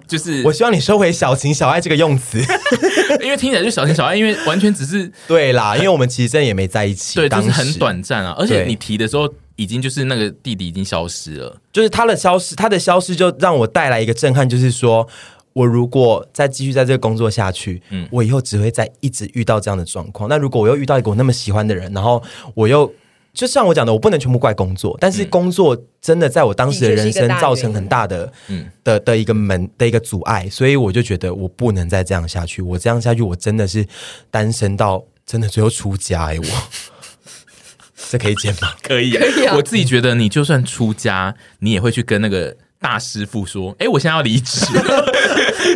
[0.06, 2.38] 就是我希望你收回“小情小爱”这个用词，
[3.22, 8.34] 因为听起来就小情小爱，因为完全只是 对啦，因为我们其实真的也没在一起， 对，当时就是很短暂啊。
[8.38, 15.06] 而且你提的时候，已经就是那个弟弟已经消失了，就是他的消失，他的消失就让我带来一个震撼，就是说
[15.52, 20.28] 我如果再继续在这个工作下去，嗯，我以后只会再一直遇到这样的状况。
[20.28, 22.22] 那如果我又遇到一个我那么喜欢的人，然后
[22.54, 22.92] 我又。
[23.36, 32.62] 就像我讲的，我不能全部怪工作，但是工作真的在我当时的人生造成很大的、嗯、的的一个门的一个阻碍，所以我就觉得我不能再这样下去。
[32.62, 33.86] 我这样下去，我真的是
[34.30, 36.38] 单身到真的最后出家哎、欸！
[36.38, 36.46] 我
[38.08, 38.72] 这可以剪吗？
[38.82, 39.54] 可以，可以啊。
[39.54, 44.64] 我自己觉得，你就算出家，你也会去跟那个大师傅说：“哎、欸，我现在要离职。”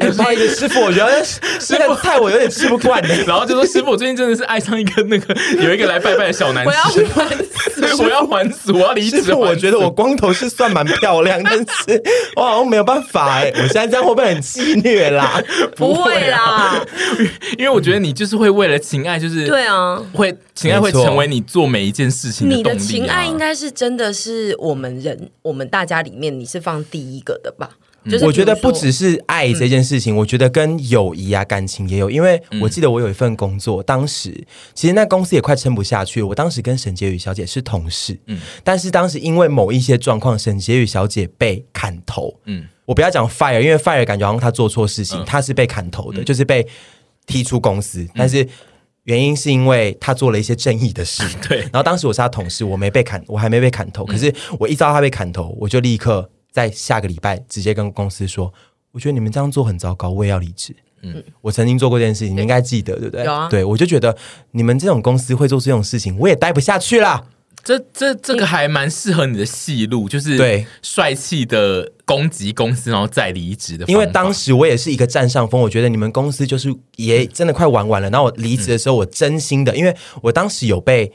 [0.00, 3.00] 哎，不好意思，师傅，我觉得师傅菜我有点吃不惯。
[3.26, 7.30] 然后就说：“师傅，我最近真的是爱上一个那个有一个来拜拜的小男生， 我要还
[7.90, 12.02] 俗，我要还俗，我要离职。”我觉得我光头是算蛮漂亮，但是
[12.36, 13.50] 我好像没有办法哎。
[13.54, 15.42] 我现在这样会不会很戏虐啦？
[15.76, 16.84] 不会啦，
[17.58, 22.48] 因为我觉得你就是会为了情爱，就是对啊，会情爱会成为你做每一件事情。
[22.48, 27.70] 你的情爱应该是真的是我们人，我们大家里面你是放第一个的吧？
[28.08, 32.10] 就是我觉得不只是爱这件事情，嗯、我觉得跟友谊啊、感情也有。
[32.10, 34.32] 因为我记得我有一份工作，嗯、当时
[34.74, 36.22] 其实那公司也快撑不下去。
[36.22, 46.66] 我当时跟沈婕妤小姐是同事，嗯，但是当时因为某一些状况，沈婕妤小姐被砍头，嗯，我不要讲 fire，因为 fire 感觉好像她做错事情，她、嗯、是被砍头的，嗯、就是被
[47.26, 48.08] 踢出公司。
[48.14, 48.48] 但是
[49.04, 51.58] 原因是因为她做了一些正义的事， 对。
[51.64, 56.30] 然后当时我是她同事，我没被砍，我还没被砍头，可是我一知道她被砍头，我就立刻。
[56.50, 58.52] 在下个礼拜直接跟公司说，
[58.92, 60.74] 我觉得你们这样做很糟糕，我也要离职。
[61.02, 63.24] 嗯，我曾经做过这件事情，你应该记得，对不对？
[63.24, 63.48] 有啊。
[63.48, 64.16] 对，我就觉得
[64.50, 67.24] 你们这种公司会做这种事情，我也待不下去啦。
[67.62, 73.84] 这这这个还蛮适合你的戏路，就是对帅气的攻击公司，然后再离职的。
[73.86, 78.10] 因为当时我也是一个占上风，我觉得你们公司就是也真的快玩完了。
[78.10, 81.12] 然后我离职的时候，我真心的，因为我当时有被。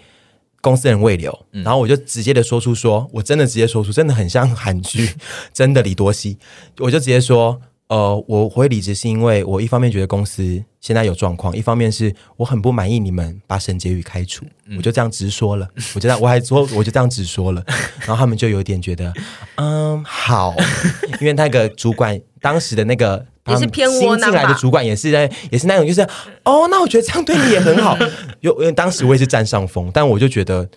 [0.65, 5.07] 公司人未留，然后我就直接的说出说，我真的直接说出，真的很像韩剧，
[5.53, 6.39] 真的李多熙，
[6.79, 14.43] 我就直接说，呃，我会离职是因为我一方面觉得公司现在有状况，一方面是我很不满意你们把沈婕妤开除，
[14.75, 17.63] 我就这样直说了，我就这样我还说 我就这样直说了，
[17.99, 19.13] 然后他们就有点觉得，
[19.57, 20.55] 嗯，好，
[21.21, 23.23] 因为那个主管当时的那个。
[23.47, 24.25] 也是偏窝囊吧。
[24.25, 26.01] 新进来的主管也是在，也是那种，就是
[26.43, 27.97] 哦，那我觉得这样对你也很好。
[28.41, 30.67] 有因为当时我也是占上风，但我就觉得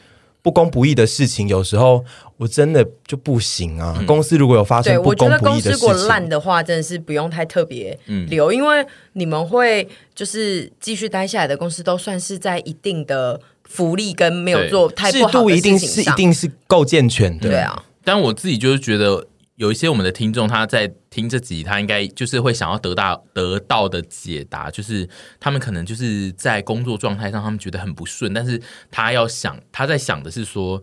[0.42, 2.04] 不公不义的事情，有时候
[2.36, 3.96] 我真的就不行啊。
[3.98, 17.48] 嗯、公司如果有发生不公不义的事情，我觉得公司如果烂的话，真的是不用太特别留，嗯、因为你们会就是继续待下来的公司，都算是在一定的福利跟没有做太不好的制度，一定是一定是够健全的。
[17.48, 19.26] 对啊，但我自己就是觉得。
[19.58, 25.08] 有一些我们的听众，他在听这集，他应该就是会想要得到得到的解答，就是
[25.40, 30.80] 他们可能就是在工作状态上，他们觉得很不顺，但是他要想，他在想的是说，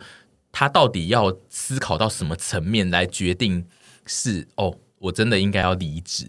[0.52, 3.66] 他到底要思考到什么层面来决定
[4.06, 6.26] 是哦，我真的应该要离职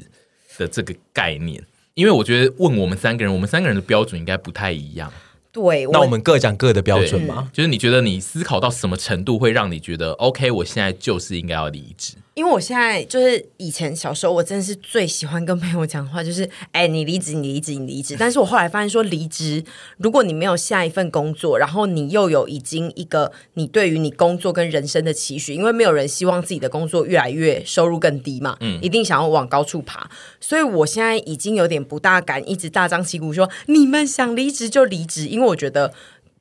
[0.56, 1.61] 的这个概念？
[1.94, 5.12] 因为我觉得问我们三个人，我们三个人的标准应该不太一样。
[5.50, 12.14] 对，那我们各讲各的标准嘛，就是你觉得你思考到什么程度会让你觉得 OK，我现在就是应该要离职？
[12.37, 18.14] 因为我现在就是以前小时候，我真的是最喜欢跟朋友讲话，就是 哎，你离职，你离职，你离职。
[18.18, 19.64] 但是我后来发现说，离职，
[19.96, 30.11] 如果你没有下一份工作，然后你又有已经一个你对于你工作跟人生的期许，因为没有人希望自己的工作越来越收入更低嘛，嗯，一定想要往高处爬。
[30.38, 35.94] 所以我现在已经有点不大敢一直大张旗鼓说你们想离职就离职，因为我觉得。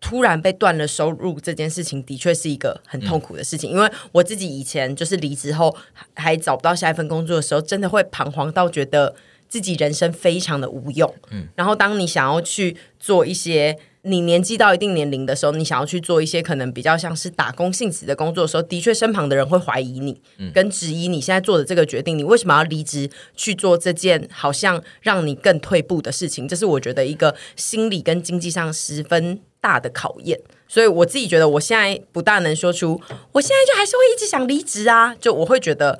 [0.06, 3.72] 突然被断了收入这件事情，的确是一个很痛苦的事情。
[3.72, 5.76] 嗯、因为我自己以前就是离职后
[6.13, 9.15] 还找不到下一份工作的时候，真的会彷徨到觉得
[9.50, 11.12] 自己人生非常的无用。
[11.32, 20.22] 嗯，然后当你想要去做一些你年纪到一定年龄的时候，你想要去做一些可能比较像是打工性质的工作的时候，的确身旁的人会怀疑你，
[20.54, 26.48] 跟质疑你现在做的这个决定，你为什么要离职去做这件好像让你更退步的事情？
[26.48, 29.41] 这是我觉得一个心理跟经济上十分。
[29.62, 35.15] 大的考验，所以我自己觉得，我现在不大能说出，我现在就还是会一直想离职啊。
[35.15, 35.98] 就我会觉得，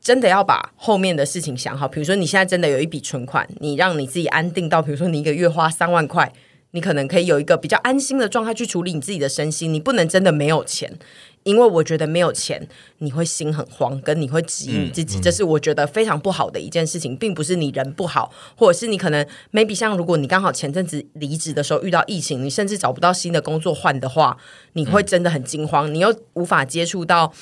[0.00, 1.86] 真的要把后面的事情想好。
[1.86, 6.32] 比如说，你现在真的有一笔存款，你让你自己安定到，比如说你一个月花三万块，
[6.72, 9.72] 你可能可以有一个比较安心的状态去处理你自己的身心。
[9.72, 10.98] 你不能真的没有钱。
[11.44, 24.38] 因为我觉得没有钱，你会心很慌，跟你会质疑你自己，嗯嗯、这是我觉得非常不好的一件事情，并不是你人不好，或者是你可能 maybe 像如果你刚好前阵子离职的时候遇到疫情，你甚至找不到新的工作换的话，
[24.74, 27.32] 你会真的很惊慌，你又无法接触到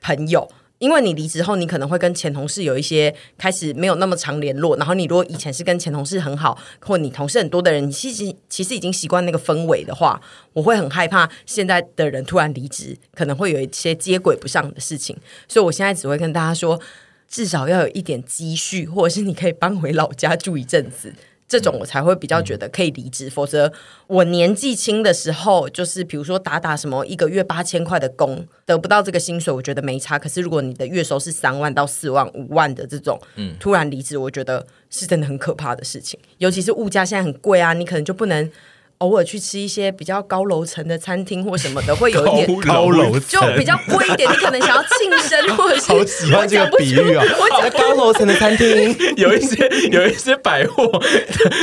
[0.00, 0.50] 朋友。
[0.80, 4.74] 因为你离职后，你可能会跟前同事有一些开始没有那么常联络。
[4.78, 10.18] 然后你如果以前是跟前同事很好，或你同事很多的人，你其实其实已经习惯那个氛围的话，
[10.54, 15.14] 我会很害怕现在的人突然离职，可能会有一些接轨不上的事情。
[15.46, 16.80] 所以我现在只会跟大家说，
[17.28, 21.12] 至少要有一点积蓄，或者是你可以搬回老家住一阵子。
[21.50, 23.72] 这种我才会比较觉得可以离职，嗯、否则
[24.06, 30.16] 我年纪轻的时候，就是比如说打打什么一个月八千块的工，得不到这个薪水，我觉得没差。
[30.16, 36.20] 可是如果你的月收是三万到四万、五万的这种，嗯，突然离职，我觉得是真的很可怕的事情。
[36.38, 38.48] 尤其是物价现在很贵啊，你可能就不能。
[39.00, 44.30] 偶尔去吃一些比较高楼层的餐厅或什么的，会有一 点高楼就比较贵一点。
[44.30, 47.24] 你可能想要庆生，或者是 好喜欢这个比喻啊！
[47.38, 50.86] 我在高楼层的餐厅， 有一些有一些百货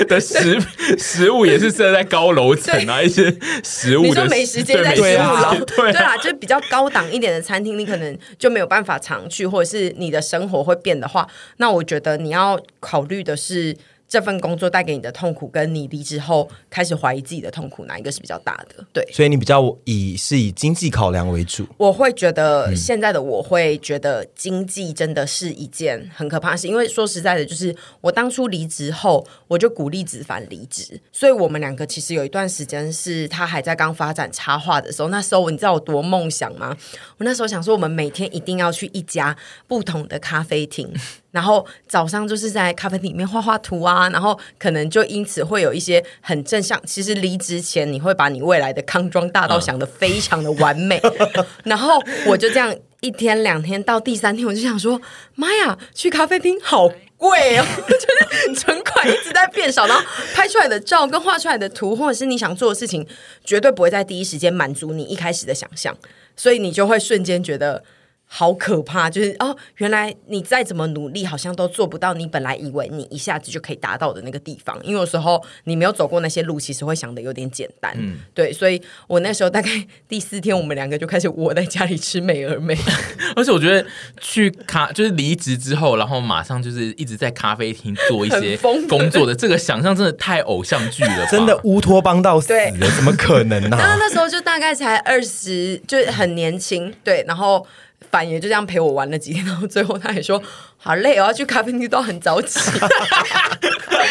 [0.07, 0.59] 的食
[0.97, 3.31] 食物也是设在高楼层啊，一些
[3.63, 13.77] 食物你说美食街在食物楼，对啦，就是比较高档一点的餐厅，你可能就没有办法常去，或者是你的生活会变的话，那我觉得你要考虑的是。
[14.07, 18.85] 这份工作带给你的痛苦，跟你离职后开始怀疑自己的痛苦，哪一个是比较大的？
[18.93, 21.67] 对，所以你比较以是以经济考量为主。
[21.77, 36.75] 我会觉得现在的我会觉得经济真的是一件很可怕的事，因为说实在的，就是我当初离职后，我就鼓励子凡离职，所以我们两个其实有一段时间是他还在刚发展插画的时候，那时候你知道我多梦想吗？
[37.17, 39.35] 我那时候想说，我们每天一定要去一家
[39.67, 40.93] 不同的咖啡厅。
[41.37, 46.81] 然后早上就是在咖啡厅里面画画图啊，然后可能就因此会有一些很正向。
[46.83, 50.99] 其实离职前你会把你未来的康庄大道想得非常的完美，
[51.63, 54.99] 然后我就这样一天两天到第三天，我就想说，
[55.35, 63.05] 妈呀，去咖啡厅好贵哦， 就是存款一直在变少，然后拍出来的照跟画出来的图，或者是你想做的事情，
[63.45, 65.95] 绝对不会在第一时间满足你一开始的想象，
[66.35, 67.83] 所以你就会瞬间觉得。
[68.29, 69.09] 好可怕！
[69.09, 74.77] 就是哦，原来你再怎么努力，好像都做不到你本来以为你一下子就可以达到的那个地方。
[74.83, 77.93] 因为有时候你没有走过那些路，其实会想的有点简单。
[77.97, 79.71] 嗯，对，所以我那时候大概
[80.09, 82.77] 第四天，我们两个就开始窝在家里吃美而美。
[83.33, 83.87] 而且我觉得
[84.19, 88.57] 去咖就是离职之后，然后马上就是一直在咖啡厅做一些
[88.89, 93.77] 工作的这个想象，真的太偶像剧了，真的乌托邦到死了，怎么可能呢？
[93.79, 96.93] 然后那时候就大概才二十，就很年轻。
[97.05, 97.65] 对，然后。
[98.11, 100.41] 反也就这样陪我玩了几天，然后最后他也说
[100.77, 102.59] 好累，我要去咖啡厅都很早起，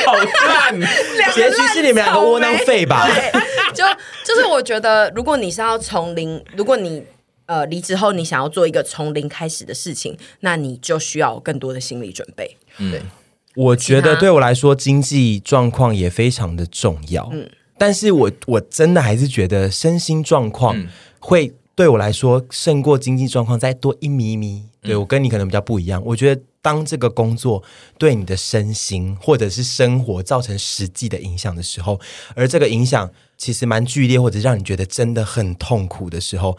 [0.04, 0.80] 好烂，
[1.34, 3.08] 结局是你们两个窝囊废吧？
[3.72, 3.84] 就
[4.24, 7.02] 就是我觉得，如果你是要从零，如果你
[7.46, 12.56] 呃离职后你想要做一个从零开始的事情，那你就需要更多的心理准备。
[12.78, 13.00] 嗯，
[13.54, 17.28] 我觉得对我来说，经济状况也非常的重要。
[17.32, 20.86] 嗯，但是我我真的还是觉得身心状况
[21.18, 21.54] 会。
[21.76, 24.64] 对我来说，胜过经济状况再多一咪咪。
[24.80, 26.02] 对，我跟你可能比较不一样。
[26.06, 27.62] 我觉得，当这个工作
[27.98, 32.00] 对你的身心或者是生活造成实际的影响的时候，
[32.34, 36.56] 而这个影响其实蛮剧烈，或者让你觉得真的很痛苦的时候，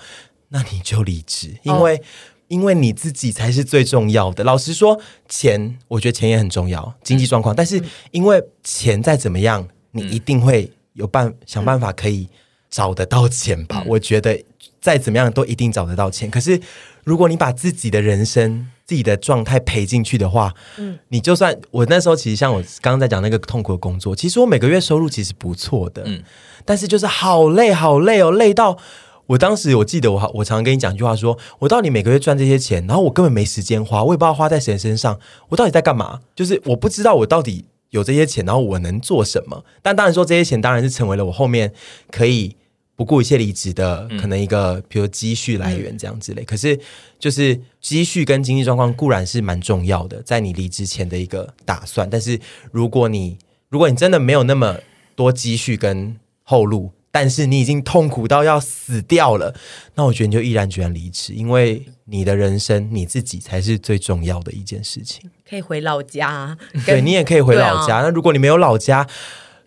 [0.49, 1.99] 那你就离职，因为、哦、
[2.47, 4.43] 因为你自己才是最重要的。
[4.43, 12.30] 老实说，钱我觉得钱也很重要，经济状况，但是因为钱再怎么样，你一定会有办想办法可以
[12.69, 13.83] 找得到钱吧？
[13.87, 14.44] 我觉得。
[14.80, 16.30] 再怎么样都一定找得到钱。
[16.30, 16.60] 可是，
[17.04, 26.21] 如果你把自己的人生自己的状态赔进去的话，嗯，你就算我那时候其实像我刚刚在讲那个痛苦的工作，其实我每个月收入其实不错的，嗯，
[26.63, 28.78] 但是就是好累好累哦，累到
[29.25, 35.19] 我当时我记得我我常常跟你讲一句话说，说我到底每个月赚这些钱，然后我根本没时间花，我也不知道花在谁身上，
[35.50, 36.21] 我到底在干嘛？
[36.36, 39.65] 就是我不知道我到底有这些钱，然后我能做什么？
[39.82, 41.73] 但当然说这些钱当然是成为了我后面
[42.12, 42.56] 可以。
[42.98, 46.41] 不顾一切离职的可能一个，比如积蓄来源这样之类。
[46.41, 46.77] 嗯、可是，
[47.19, 52.10] 就是积蓄跟经济状况固然是蛮重要的，在你离职前的一个打算。
[52.10, 52.39] 但是，
[52.71, 53.37] 如果你
[53.69, 54.77] 如果你真的没有那么
[55.15, 59.56] 多积蓄跟后路，但是你已经痛苦到要死掉了，
[59.93, 65.29] 那我觉得你就毅然决然离职，因为你的人生你自己才是最重要的一件事情。
[65.48, 67.98] 可以回老家，对，你也可以回老家。
[67.98, 69.08] 啊、那如果你没有老家，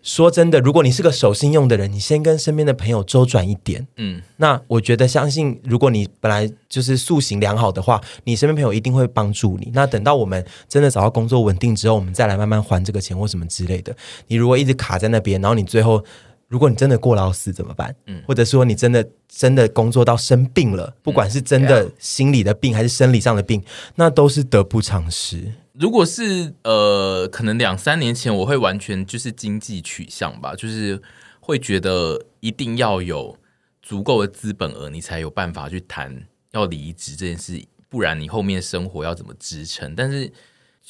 [0.03, 3.85] 说真的，如果你是个守信用的人，你先跟身边的朋友周转一点。
[3.97, 9.71] 嗯，那我觉得相信，如果你本来就是塑形良好的话，你身边朋友一定会帮助你。
[9.73, 13.95] 那等到我们真的找到工作稳定之后，我们再来慢慢还这个钱或什么之类的。
[14.27, 16.03] 你如果一直卡在那边，然后你最后，
[16.47, 17.95] 如果你真的过劳死怎么办？
[18.07, 23.63] 嗯，或者说你真的真的工作到生病了，不管是真的心理的病还是生理上的病，
[23.95, 25.53] 那都是得不偿失。
[25.81, 31.01] 如果是呃，可能两三年前我会完全就是经济取向吧，就是
[31.39, 33.35] 会觉得一定要有
[33.81, 37.59] 足够的资本额，你才有办法去谈要离职这件事，
[37.89, 39.95] 不然你后面生活要怎么支撑？
[39.95, 40.31] 但是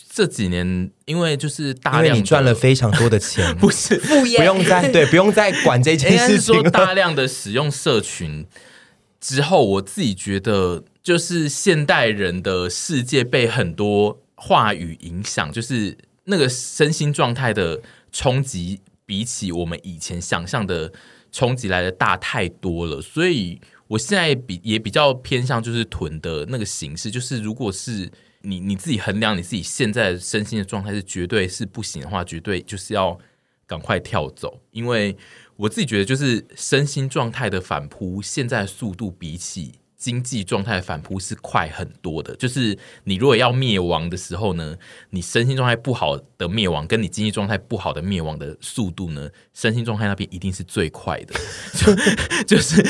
[0.10, 6.56] 这几年，因为就是大量你赚了非常多的钱，不是副业，不用再 对，不用再管这件事情。
[6.56, 8.46] 说大量的使用社群
[9.22, 14.18] 之后，我自己觉得，就是现代人的世界被很多。
[14.44, 17.80] 话语影响，就是那个身心状态的
[18.12, 20.92] 冲击，比起我们以前想象的
[21.32, 23.00] 冲击来的大太多了。
[23.00, 28.12] 所以我现在比也比较偏向就是囤的那个形式，就是如果是
[28.42, 33.20] 你你自己衡量你自己现在身心的状态是绝对是不行的话，绝对就是要
[33.68, 34.60] 赶快跳走。
[34.72, 35.16] 因为
[35.56, 39.74] 我自己觉得，就是身心状态的反扑，现在速度比起。
[40.02, 44.76] 经济状态反扑是快很多的，就是你如果要灭亡的时候呢，
[45.12, 51.36] 你身心状态不好的灭亡，跟你经济状态不好的灭亡的速度呢，身心状态那边一定是最快的，
[51.78, 51.96] 就
[52.58, 52.84] 就是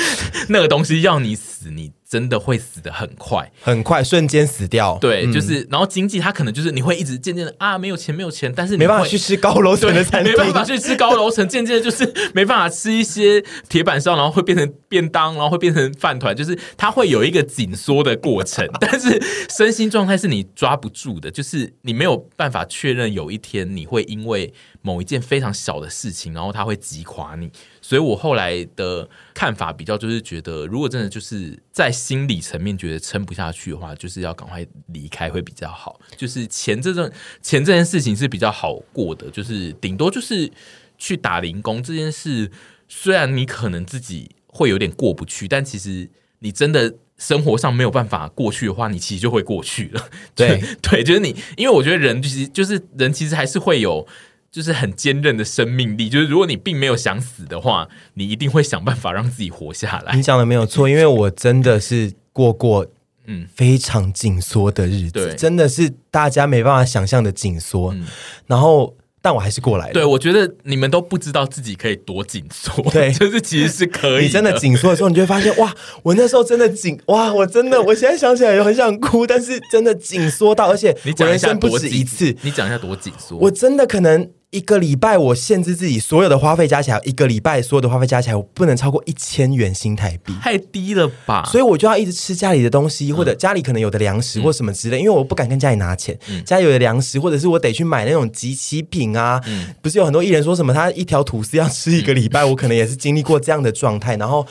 [0.47, 1.91] 那个东西要你死你。
[2.11, 4.97] 真的会死的很快，很快，瞬间死掉。
[4.99, 18.67] 对，嗯、就是，然后经济它可能就是你会一直渐渐的啊，没有钱，没有钱，但是你没办法去吃高楼层的餐厅，没办法去吃高楼层，渐渐的就是 没办法吃一些铁板烧，然后会变成便当，然后会变成饭团，就是它会有一个紧缩的过程。
[18.81, 19.17] 但是
[19.49, 27.49] 身心状态是你抓不住的，就是你没有办法确认有一天你会因为某一件非常小的事情，然后它会击垮你。
[27.91, 35.99] 所以我后来的看法比较就是觉得，如果真的就是在心理层面觉得撑不下去的话，就是要赶快离开会比较好。
[36.15, 37.11] 就是钱这种
[37.41, 40.49] 钱这件事情是比较好过的，就是顶多就是
[40.97, 42.49] 去打零工这件事，
[42.87, 50.09] 虽然你可能自己会有点过不去，但其实你真的生活上没有办法过去的话，你其实就会过去了。
[50.33, 54.07] 对对，就是你，因为我觉得人其实就是人，其实还是会有。
[54.51, 60.13] 就是很坚韧的生命力，就是如果你并没有想死的话，你一定会想办法让自己活下来。
[60.15, 62.85] 你讲的没有错， 因为我真的是过过
[63.27, 68.05] 嗯非常紧缩的日子，嗯、真的是大家没办法想象的紧缩，嗯、
[68.47, 68.95] 然后。
[69.23, 69.93] 但我还是过来了。
[69.93, 72.81] 对，我觉得你们都不知道自己可以多紧缩。
[72.89, 74.23] 对，就是其实是可以。
[74.23, 75.71] 你真的紧缩的时候，你就会发现，哇，
[76.01, 79.27] 我那时候真的紧，哇，我真的， 我现在想起来也很想哭。
[79.27, 80.89] 但是真的紧缩到，而且
[81.19, 82.35] 我人生不止一次。
[82.41, 83.37] 你讲一下多紧缩？
[83.37, 84.27] 我真的可能。
[84.51, 91.45] 一个礼拜，我限制自己所有的花费加起来，一个礼拜所有的花费加起来，我不能超过一千元新台币，太低了吧？
[91.45, 96.19] 所以我就要一直吃家里的东西，或者家里可能有的粮食或什么之类，嗯、因为我不敢跟家里拿钱。
[96.27, 99.41] 嗯、家里有的粮食，或者是我得去买那种集齐品啊。
[99.47, 104.17] 嗯、不是有很多艺人说什么，他一条吐司要吃一个礼拜，嗯、我可能也是经历过这样的状态。
[104.17, 104.45] 然后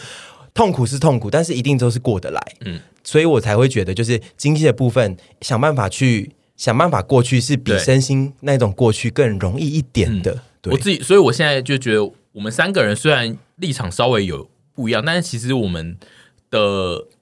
[0.54, 2.40] 痛苦是痛苦，但是一定都是过得来。
[2.64, 6.30] 嗯，所以我才会觉得，就是经济的部分，想办法去。
[6.60, 10.42] 想办法过去是比身心那种过去更容易一点的。
[10.60, 15.96] 对，我自己，所以我现在就觉得，我们三个人虽然立场稍微有不一样，但是其实我们。
[16.50, 16.58] 的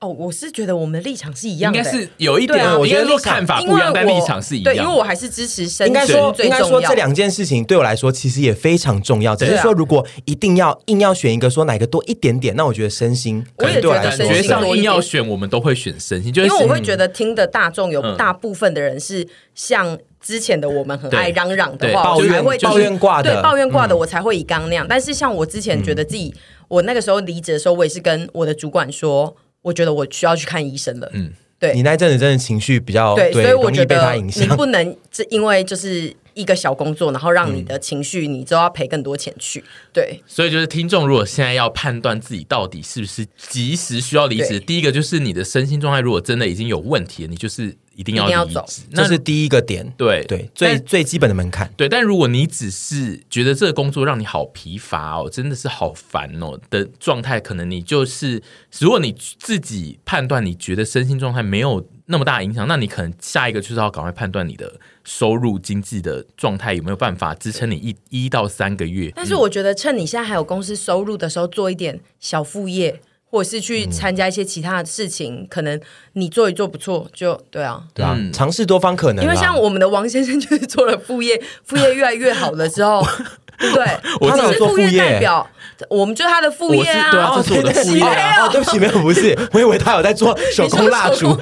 [0.00, 4.72] 哦，我是觉得我们的立场是一样的，应该是有一点，我觉得看法不一样，但立场是一样。
[4.72, 5.88] 对，因为我还是支持身心。
[5.88, 9.36] 应该说，应该说这两件事情对我来说其实也非常重要。
[9.36, 13.44] 只是说，如果一定要硬要选一个，说哪个多一点点，那我觉得身心。
[13.56, 24.86] 我也觉得身心硬要选，我们都会选身心，就是因为我会觉得听的大众有大部分的人是像之前的我们很爱嚷嚷的话，抱怨抱怨挂的，对抱怨挂的，我才会以刚那样。
[24.88, 26.34] 但是像我之前觉得自己。
[26.68, 31.10] 我那个时候离职的时候，我也是跟我的主管说，我觉得我需要去看医生了。
[31.12, 36.14] 嗯，对，你那阵子真的情绪比较对，所以我觉得你不能只 因为就是。
[36.38, 39.64] 一个小工作，然后让你的情绪，你都要赔更多钱去。
[39.92, 49.92] 对，所以就是听众，如果现在要判断自己到底是不是及时需要离职，第一个就是你的身心状态，如果真的已经有问题了，你就是一定要离职，这是第一个点。
[49.96, 51.68] 对对，最最基本的门槛。
[51.76, 58.40] 对，但如果你只是觉得这个工作让你好疲乏哦，真的是好烦哦的状态，可能你就是，
[58.78, 64.72] 如果你自己判断你觉得身心状态没有那么大影响，那你可能下一个就是要赶快判断你的。
[65.04, 69.10] 收入经济的状态有没有办法支撑你一一到三个月？
[69.16, 75.80] 但是我觉得趁你现在还有公司收入的时候，做一点小副业，或者是去参加一些其他的事情，嗯、可能
[76.12, 79.24] 你做一做不错，就对啊，对啊，尝试多方可能。
[79.24, 83.02] 因为像我们的王先生就是做了副业，副业越来越好了之后。
[83.58, 83.86] 对，
[84.20, 85.46] 我是副业代表，
[85.90, 87.10] 我们就是他的副业啊。
[87.10, 88.46] 对啊，这是我的副业啊。
[88.46, 91.36] 哦，对不起，没有，不是，我以为他有在做手工蜡烛。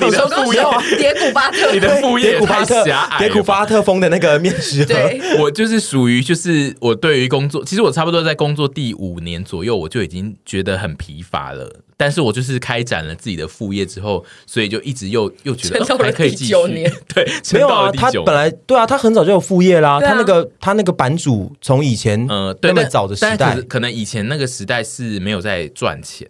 [0.00, 0.60] 你的副业，
[0.98, 3.18] 叠古巴特，你的副业太狭隘。
[3.18, 4.84] 叠古巴特风的那个面食。
[4.84, 4.94] 盒，
[5.38, 11.70] 我就是属于，就是我对于工作，其实我差不多在工作第五年左右，我就已经觉得很疲乏了。
[12.00, 16.54] 但是我就是开展了自己的副业之后，所以就一直又又觉得 还可以继续。
[17.14, 20.00] 对，没有啊，他本来对啊，他很早就有副业啦。
[20.00, 26.26] 他那个他那个版主从以前呃那么早的时代，可能以前那个时代是没有在赚钱。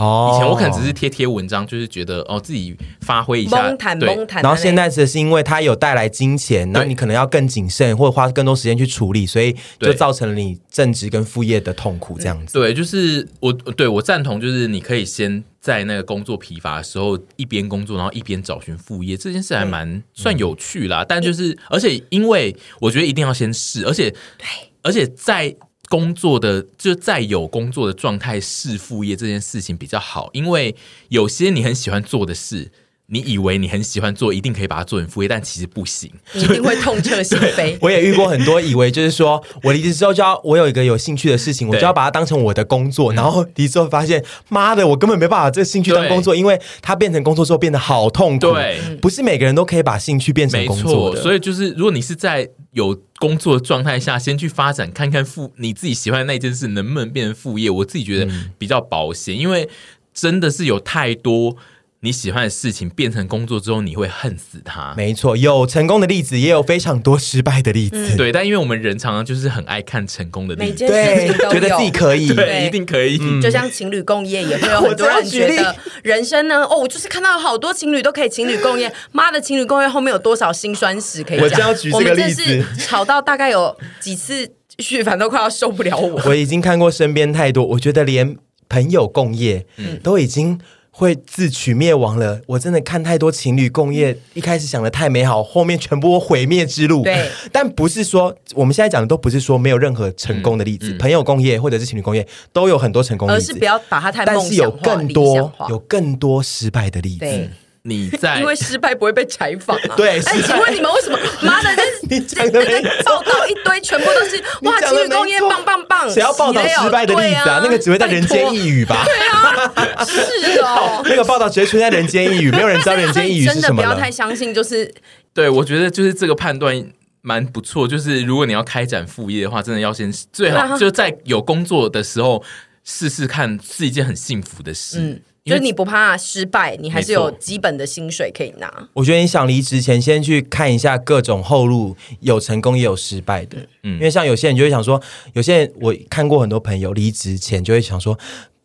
[0.00, 4.26] 哦，以前我可能只是贴贴文章，就是觉得哦自己发挥一下，对。
[4.42, 12.58] 然后现在只是因为它有带来金钱，那你可能要更谨慎，或者花更多时间去处理，所以就造成了你正职跟副业的痛苦这样子。
[12.58, 21.04] 对，就是我对我赞同，就是你可以先在那个工作疲乏的时候一边工作，然后一边找寻副业，这件事还蛮算有趣啦。
[21.06, 24.46] 但就是而且因为我觉得一定要先试，而且对，
[24.82, 25.54] 而且在。
[25.90, 30.76] 工作的就在有工作的状态试副业这件事情比较好，因为
[31.08, 32.70] 有些你很喜欢做的事，
[33.06, 37.76] 你以为你很喜欢做，一定可以把它做成副业，但其实不行， 一定会痛彻心扉。
[37.82, 48.52] 我也遇过很多以为就是说我离职之后就要我有一个有兴趣的事情，我就要把它当成我的工作，然后离职之后发现，妈的，我根本没办法这个兴趣当工作，因为它变成工作之后变得好痛苦。
[48.52, 59.68] 对，不是每个人都可以把兴趣变成工作的，所以就是如果你是在有工作状态下，先去发展看看副你自己喜欢的那件事能不能变成副业，我自己觉得比较保险，因为
[60.12, 61.56] 真的是有太多。
[62.02, 64.94] 你喜欢的事情变成工作之后，你会恨死他。
[64.96, 68.14] 没错，有成功的例子，也有非常多失败的例子。
[68.14, 73.18] 嗯、对，但因为我们人常常就是很爱看成功的例子，对，觉得自己可以， 对，对一定可以。
[73.20, 81.50] 嗯、就像情侣共业，也会有很多人觉得人生呢，哦，我就是看到好多情侣都可以情侣共业， 妈的，情侣共业后面有多少辛酸史可以讲？
[81.50, 86.18] 我要举这个例子，我们这是吵到大概有几次，徐凡都快要受不了我。
[86.24, 88.38] 我已经看过身边太多，我觉得连
[88.70, 90.58] 朋友共业，嗯，都已经。
[90.90, 92.40] 会自取灭亡了。
[92.46, 97.02] 我真的看太多情侣共业，一开始想的太美好，后面全部毁灭之路。
[97.02, 107.50] 对， 但不是说我们现在讲的都不是说没有任何成功的例子，嗯嗯、朋友共业或者是情侣共业都有很多成功的例子，而是不要把它太梦想化，但是有更多有更多失败的例子。
[107.82, 109.94] 你在因为失败不会被采访啊？
[109.96, 111.18] 对，哎，请问你们为什么？
[111.42, 111.70] 妈的，
[112.10, 117.60] 你讲的没报道一堆，全部都是哇，情侣共业棒棒棒，谁要报道失败的例子啊？
[117.64, 119.02] 那个只会在人间一语吧？
[119.06, 123.60] 对啊， 是哦，那个报道直接出现在人间一语，没有人知道人间一语是什么。
[123.62, 124.92] 真的不要太相信，就是
[125.32, 126.84] 对，我觉得就是这个判断
[127.22, 127.88] 蛮不错。
[127.88, 132.44] 就是如果你要开展副业的话，真的要先最好就在有工作的时候
[132.84, 134.98] 试试看，是一件很幸福的事。
[135.00, 135.22] 嗯。
[135.50, 138.88] 就是你不怕失败，你还是有基本的薪水可以拿。
[138.94, 143.58] 我觉得你想离职前，先去看一下各种后路，有成功也有失败的。
[143.82, 145.02] 嗯，因为像有些人就会想说，
[145.34, 148.18] 有些人我看过很多朋友离职前就会想说，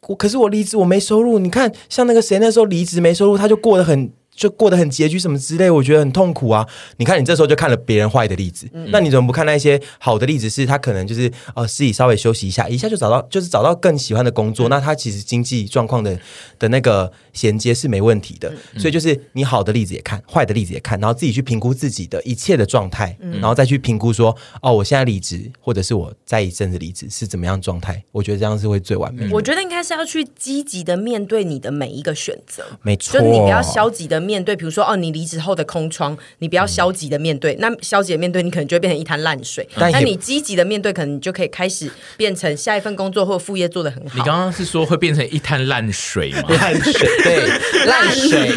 [0.07, 1.39] 我可是我离职我没收入。
[1.39, 4.11] 你看，像那个谁那时候离职没收入，他就过得很。
[4.36, 6.67] 就过得很拮据什么之类，我觉得很痛苦啊！
[6.97, 10.49] 你看，你这时候就看了别人坏的例子，嗯、那你怎么不看那些好的例子？
[10.49, 14.67] 是他可能就是呃，自己稍微休息一下，一下就找到，就是找到更喜欢的工作。
[14.67, 16.19] 嗯、那他其实经济状况的
[16.59, 18.53] 的那个衔接是没问题的。
[18.73, 28.03] 嗯、所以就是你好的例子也看，坏的例子也看，然后自己去评估自己的一切的状态，嗯、然后再去评估说，哦，我现在离职，或者是我在一阵子离职是怎么样状态？
[28.11, 29.29] 我觉得这样是会最完美。
[29.31, 39.67] 我觉得应该是要去积极的面对你的每一个选择，没错，就是你不要消极的面对，比如说哦，你离职后的空窗，你不要消极的面对，嗯、那消极的面对，你可能就会变成一滩烂水。
[39.78, 44.15] 但那你积极的面对，可能你就可以开始变成下一份工作或副业做的很好。
[44.15, 46.43] 你刚刚是说会变成一滩烂水吗？
[46.59, 47.47] 烂水，对，
[47.86, 48.49] 烂水，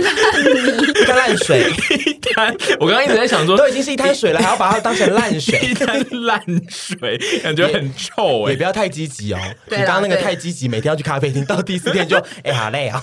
[0.00, 1.70] 烂泥，一滩烂水，
[2.06, 2.56] 一滩。
[2.80, 8.52] 我刚刚一直在想说，都已经是一滩水了，还要把它当成烂水， 一滩烂水，感觉很臭哎。
[8.52, 9.38] 也不要太积极哦。
[9.68, 13.00] 你刚刚那个太积极，每天要去咖啡厅，到第四天就哎好累啊。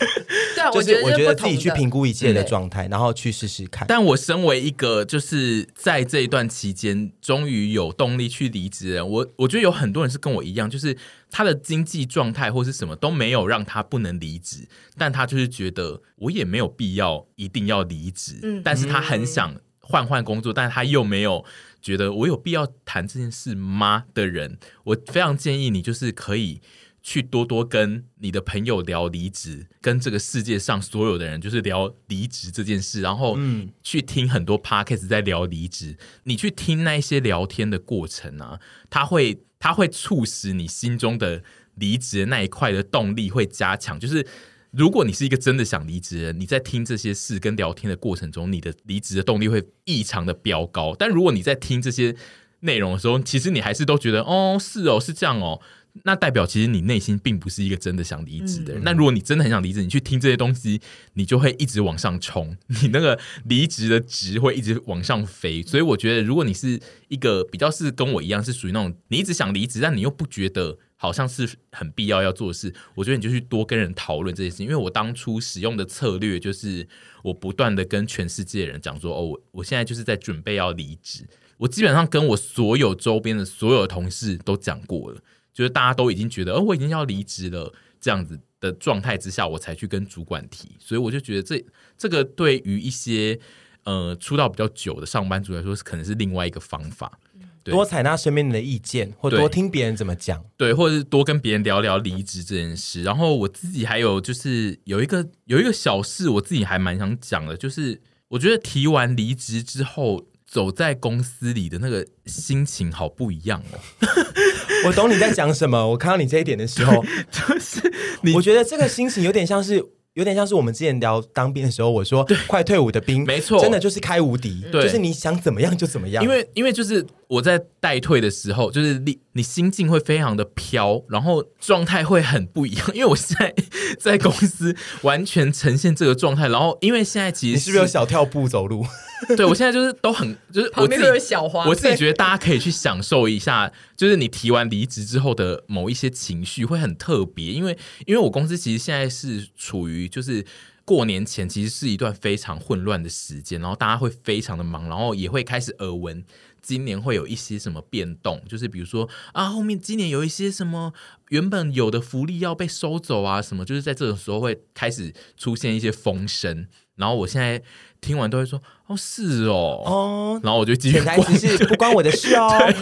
[0.56, 2.00] 对啊，就是我觉得自己去评估。
[2.10, 3.88] 一切的状态，然后去试试看。
[3.88, 10.98] 但我身为一个就是在这一段期间终于有动力去离职的人，我我觉得有很多人是跟我一样，就是
[11.30, 21.46] 他的经济状态或是什么都没有让他不能离职，但他就是觉得我也没有必要一定要离职，嗯，但是他很想换换工作，但是他又没有
[21.82, 26.62] 觉得我有必要谈这件事吗的人，我非常建议你就是可以。
[27.10, 38.60] 去多多跟你的朋友聊离职，跟这个世界上所有的人就是聊离职这件事，然后嗯，去听很多 podcast 在聊离职，你去听那些聊天的过程啊，
[38.92, 41.42] 它会它会促使你心中的
[41.74, 44.00] 离职的那一块的动力会加强。
[44.00, 44.24] 就是
[44.70, 50.96] 如果你是一个真的想离职的人，你在听这些事跟聊天的过程中，你的离职的动力会异常的飙高。
[50.96, 52.16] 但如果你在听这些
[52.60, 55.60] 内容的时候，其实你还是都觉得哦，是哦，是这样哦。
[56.04, 58.82] 那代表其实你内心并不是一个真的想离职的人。
[58.84, 60.80] 那、嗯、如果你真的很想离职，你去听这些东西，
[61.14, 65.62] 你就会一直往上冲，你那个离职的值会一直往上飞。
[65.64, 74.66] 所以我觉得，如果你是一个比较是跟我一样，是属于那种你一直想离职，但你又不觉得好像是很必要要做的事，我觉得你就去多跟人讨论这些事情。
[74.66, 76.88] 因为我当初使用的策略就是，
[77.24, 81.26] 我不断的跟全世界的人讲说，哦，我我现在就是在准备要离职。
[81.58, 85.22] 我基本上跟我所有周边的所有同事都讲过了。
[85.60, 90.70] 就是大家都已经觉得，哦，我已经要离职了，这样子的状态之下，我才去跟主管提。
[90.80, 91.62] 所以我就觉得这
[91.98, 93.38] 这个对于一些
[93.84, 97.20] 呃出道比较久的上班族来说，是可能是另外一个方法。
[97.62, 103.04] 对，多采纳身边人的意见，或多听别人怎么讲，对，或者是多跟别人聊聊离职这件事。
[103.04, 108.00] 然后我自己还有就是有一个有一个小事，我自己还蛮想讲的，就是
[108.30, 110.26] 我觉得提完离职之后。
[110.50, 113.80] 走在公司里的那个心情好不一样哦！
[114.88, 115.90] 我懂你在讲什么。
[115.90, 117.94] 我看到你这一点的时候， 就是
[118.24, 119.84] 你我觉得这个心情有点像是。
[120.16, 126.22] 有点像是我们之前聊当兵的时候，我说快退伍的兵，没错，真的就是开无敌，就是你想怎么样就怎么样。
[126.22, 132.88] 因为因为就是我在待退的时候，就是你你心境会非常的飘，然后状态会很不一样。
[132.94, 133.54] 因为我现在
[133.98, 138.86] 在公司完全呈现这个状态，然后因为现在其实你是不是有小跳步走路？
[139.36, 150.10] 对，我现在就是都很就是我自己旁边有小花，我自己觉得大家可以去享受一下，就是你提完离职之后的某一些情绪会很特别，因为因为我公司其实现在是处于。
[150.10, 150.44] 就是
[150.86, 156.24] 过年前，其实是一段非常混乱的时间，然后大家会非常的忙，然后也会开始耳闻
[156.62, 160.94] 今年会有一些什么变动，就是比如说啊，后面今年有一些什么
[161.28, 167.62] 原本有的福利要被收走啊，什么，就是在这种时候会开始出现一些风声，然后我现在。
[168.02, 170.96] 听完都会说哦，是哦，哦，然后我就继续。
[170.96, 172.50] 潜台词是不关我的事哦，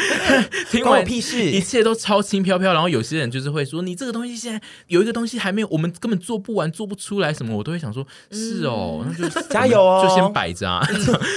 [0.70, 2.72] 听完屁事，一切都超轻飘飘。
[2.72, 10.86] 然后有些人就是会说，你这个东西现在有一个东西还没有，我们根本做不完，做不出来什么，我都会想说，是哦， 那就加油哦，就先摆着啊，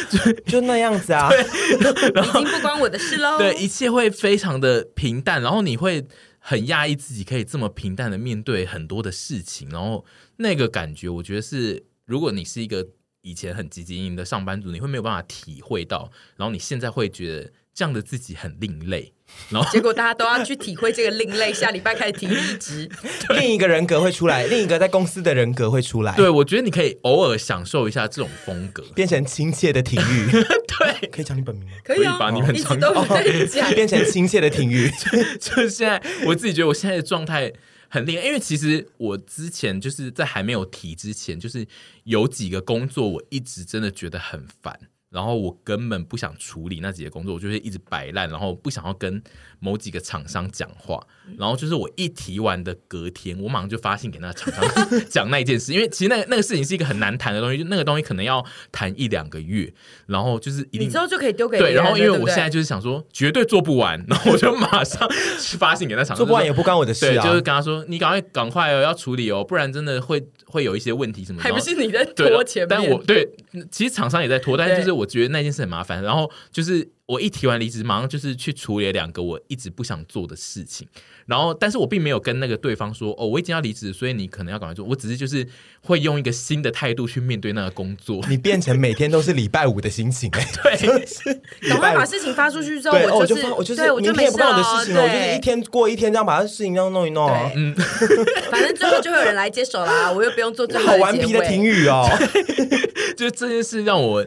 [0.10, 3.38] 就就那样子啊，已经不关我的事喽。
[3.38, 6.06] 对，一切会非常的平淡，然后你会
[6.38, 10.06] 很讶异自己可以这么平淡的面对很多的事情，然后
[10.38, 11.86] 那个感觉，我觉得是。
[12.10, 12.88] 如果你是一个
[13.22, 19.14] 以前很积极营的上班族，你会没有办法体会到，然后你现在会觉得这样的自己很另类，
[19.50, 22.90] 然后结果大家都要去体会这个另类，下礼拜开始提离职，
[23.40, 26.16] 另一个人格会出来，另一个在公司的人格会出来。
[26.16, 30.32] 对，我觉得你可以偶尔享受一下这种风格，变成亲切的体育。
[30.80, 31.76] 对，可以讲你本名吗？
[31.84, 34.90] 可以把你们一直都在讲，变成亲切的体育。
[35.40, 37.54] 就是现在，我自己觉得我现在的状态。
[37.90, 41.68] 很厉害，因为其实我之前就是在还没有提之前，就是
[42.04, 44.80] 有几个工作，我一直真的觉得很烦。
[45.10, 49.22] 然后我根本不想处理那几个工作，我就会一直摆烂，然后不想要跟
[49.60, 51.06] 某几个厂商讲话。
[51.38, 54.64] 然后就是我一提完的隔天，我马上就发信给那个厂商
[55.10, 59.72] 讲那件事，因为其实那个那个事情是一个很难谈的东西，就那个东西可能要谈一两个月，
[60.08, 61.74] 然后就是一定你之后就可以丢给对。
[61.74, 65.08] 然后因为我现在就是想说绝对做不完，然后我就马上
[65.58, 71.44] 发信给那厂商，做不完也不关我的事啊，就是跟他说你赶快赶快哦，要处理哦，不然真的会会有一些问题什么的。
[71.44, 73.30] 还不是你在拖前面，但我对
[73.72, 74.92] 其实厂商也在拖，但是就是。
[74.92, 76.90] 我觉得那件事很麻烦，然后就是。
[77.10, 80.88] 我一提完离职，马上就是去处理了两个我一直不想做的事情。
[81.26, 84.86] 然后，但是我并没有跟那个对方说，哦，我已经要离职，所以你可能要赶快做。
[84.86, 85.48] 我只是就是
[85.82, 88.24] 会用一个新的态度去面对那个工作。
[88.30, 90.30] 你变成每天都是礼拜五的心情，
[90.62, 90.78] 对，
[91.70, 94.22] 赶快把事情发出去之后，我就是我就是我的事
[94.86, 97.28] 情了，我就是一天过一天，这样把事情这样弄一弄。
[97.56, 97.74] 嗯，
[98.52, 102.08] 反正最后就会有人来接手啦，我又不用做这好顽皮的评语哦。
[103.18, 104.24] 就这件事让我。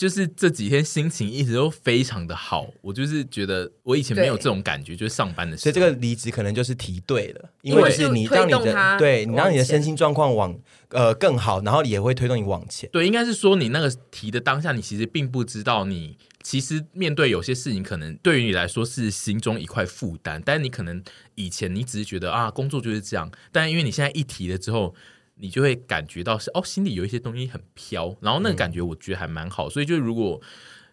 [0.00, 12.88] 就是这几天心情一直都非常的好，我就是觉得我以前没有这种感觉，就是上班的时候，所以这个离职可能就是提对了，因为是你让你的对你让你的身心状况往呃更好，然后也会推动你往前。
[12.90, 24.94] 对，应该是说你那个提的当下，你其实并不知道你其实面对有些事情，可能对于你来说是心中一块负担，但是你可能以前你只是觉得啊工作就是这样，但因为你现在一提了之后。
[25.40, 30.40] 你就会感觉到是哦，心里有一些东西很飘，然后那个感觉我觉得还蛮好，嗯、所以就如果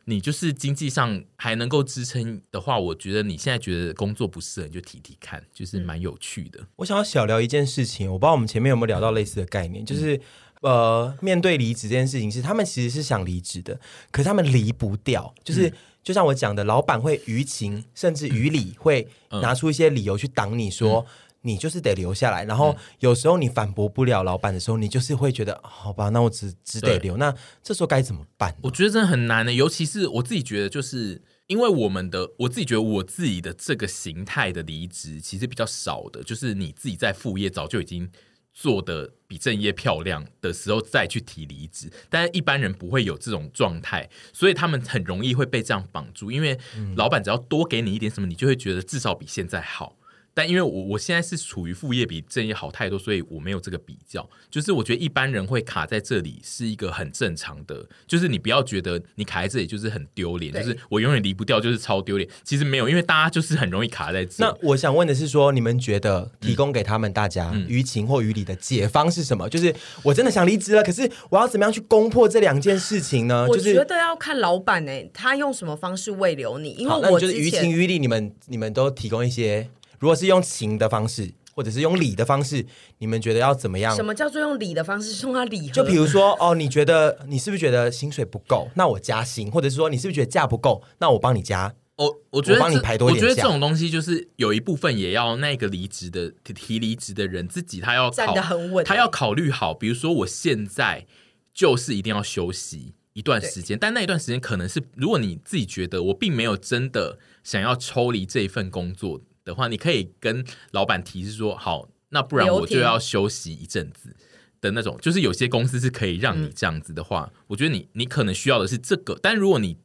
[0.06, 6.66] 你就是经济上还能够支撑的话，我觉得你现在觉得工作不适合，你就提提看，就是蛮有趣的。
[6.78, 10.16] 我想要小聊一件事情，我不知道我们前面有没有聊到类似的概念，就是、
[10.62, 13.78] 嗯、呃，面对离职这件事情，是他们其实是想离职的，
[14.12, 21.06] 可是他们离不掉，就是、嗯、就像我讲的，老板会于情甚至于理会拿出一些理由去挡你说。
[21.06, 27.16] 嗯你就是得留下来，然后有时候你反驳不了老板的时候，你就是会觉得好吧，那我只只得留。
[27.18, 27.34] 那
[27.64, 28.56] 这时候该怎么办？
[28.64, 38.10] 我觉得真的很难的，尤其是我自己觉得，就是因为我们的我自己觉得我自己的这个形态的离职其实比较少的，就是你自己在副业早就已经
[38.54, 46.60] 做的比正业漂亮的时候再去提离职，但是一般人不会有这种状态，所以他们很容易会被这样绑住，因为
[46.96, 49.96] 老板只要多给你一点什么，你就会觉得至少比现在好。
[50.38, 54.30] 但因为我我现在是处于副业比正业好太多，所以我没有这个比较。
[54.52, 62.30] 就是我觉得一般人会卡在这里是一个很正常的，就是你不要觉得你卡在这里就是很丢脸，就是我永远离不掉，就是超丢脸。
[62.44, 64.52] 其实没有，因为大家就是很容易卡在这里。
[64.62, 69.50] 那我想问的是说，你们觉得提供给他们大家于情或于理的解方是什么？
[69.50, 69.74] 就是
[70.04, 73.48] 我真的想离职了，可是我要怎么样去攻破这两件事情呢？
[73.50, 76.74] 我觉得要看老板呢、欸，他用什么方式慰留你。
[76.74, 79.68] 因为我就是于情于理，你们你们都提供一些。
[80.00, 82.66] 如果是用情的方式，或者是用理的方式，
[83.00, 83.96] 你们觉得要怎么样？
[83.96, 85.12] 什么叫做用理的方式？
[85.12, 85.74] 送他礼盒？
[85.74, 88.70] 就比如说，哦，你觉得你是不是觉得薪水不够？
[88.76, 90.84] 那我加薪，或者是说你是不是觉得价不够？
[91.00, 91.74] 那我帮你加。
[91.96, 93.26] 我我觉得我帮你排多一点。
[93.26, 99.74] 我觉得这种东西就是有一部分也要那个离职的提离职的人自己他要站得很稳，他要考虑好。
[99.74, 101.08] 比如说，我现在
[101.56, 109.20] 就是一定要休息一段时间，但那一段时间可能是如果你自己觉得我并没有真的想要抽离这一份工作。
[109.48, 114.16] 的话，你可以跟老板提示说，好，那不然我就要休息一阵子
[114.62, 114.96] 的那种。
[115.02, 119.18] 就是有些公司是可以让你这样子的话，嗯、我觉得你你可能需要的是这个。
[119.20, 119.78] 但如果你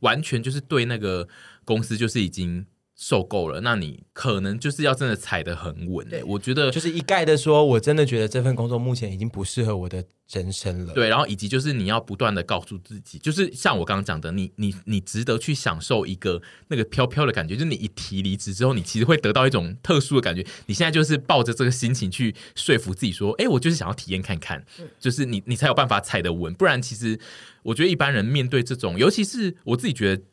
[0.00, 1.28] 完全就是对那个
[1.66, 2.64] 公司就是已经。
[3.00, 6.04] 受够了，那你可能就是要真的踩得很稳。
[6.08, 10.92] 对，我觉得就是一概的说，我真的觉得这份工作目前已经不适合我的人生了。
[10.94, 17.54] 对，然后以及就是你要不断的告诉自己，就是像我刚刚讲的，你你你值得去享受一个那个飘飘的感觉。
[17.54, 20.44] 就是你一提离职之后，你其实会得到一种特殊的感觉。
[20.66, 24.64] 你现在就是抱着这个心情去说服自己说，哎，我就是想要体验看看，
[24.98, 26.52] 就是你你才有办法踩得稳。
[26.52, 27.16] 不然，其实
[27.62, 30.24] 我觉得一般人面对这种，尤其是我自己觉得。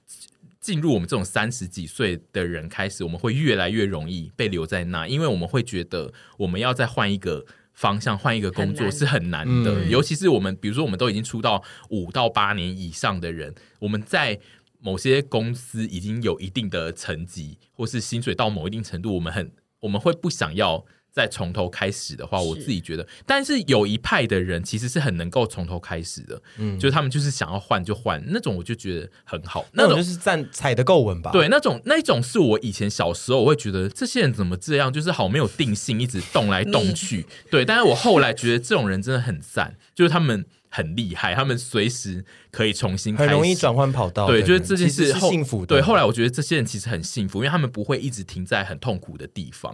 [0.66, 9.86] 进入我们这种三十几岁的人开始，我们会越来越容易被留在那，因为我们会觉得我们要再换一个方向、换一个工作是很难的。
[9.86, 14.40] 嗯、尤其是我们，比如说我们都已经出道五到八年以上的人，我们在
[14.80, 19.52] 某些公司已经有一定的成绩，或是薪水到某一定程度，我们很
[19.82, 20.84] 我们会不想要。
[21.16, 29.66] 再从头开始的话，我自己觉得，但是有一派的人其实是很能够从头开始的，嗯，就是他们就是想要换就换那种，我就觉得很好。
[29.72, 31.32] 那种就是站踩得够稳吧？
[31.32, 37.26] 对，那种那种是我以前小时候我会觉得这些人怎么这样，就是好没有定性，一直动来动去。
[37.50, 44.28] 对，但是我后来觉得这种人真的很赞，就是他们很厉害，他们随时可以重新开始，很容易转换跑道。
[44.28, 45.68] 对，就是这件事是幸福的。
[45.78, 49.74] 对，后来我觉得这些人其实很幸福，因为他们不会一直停在很痛苦的地方。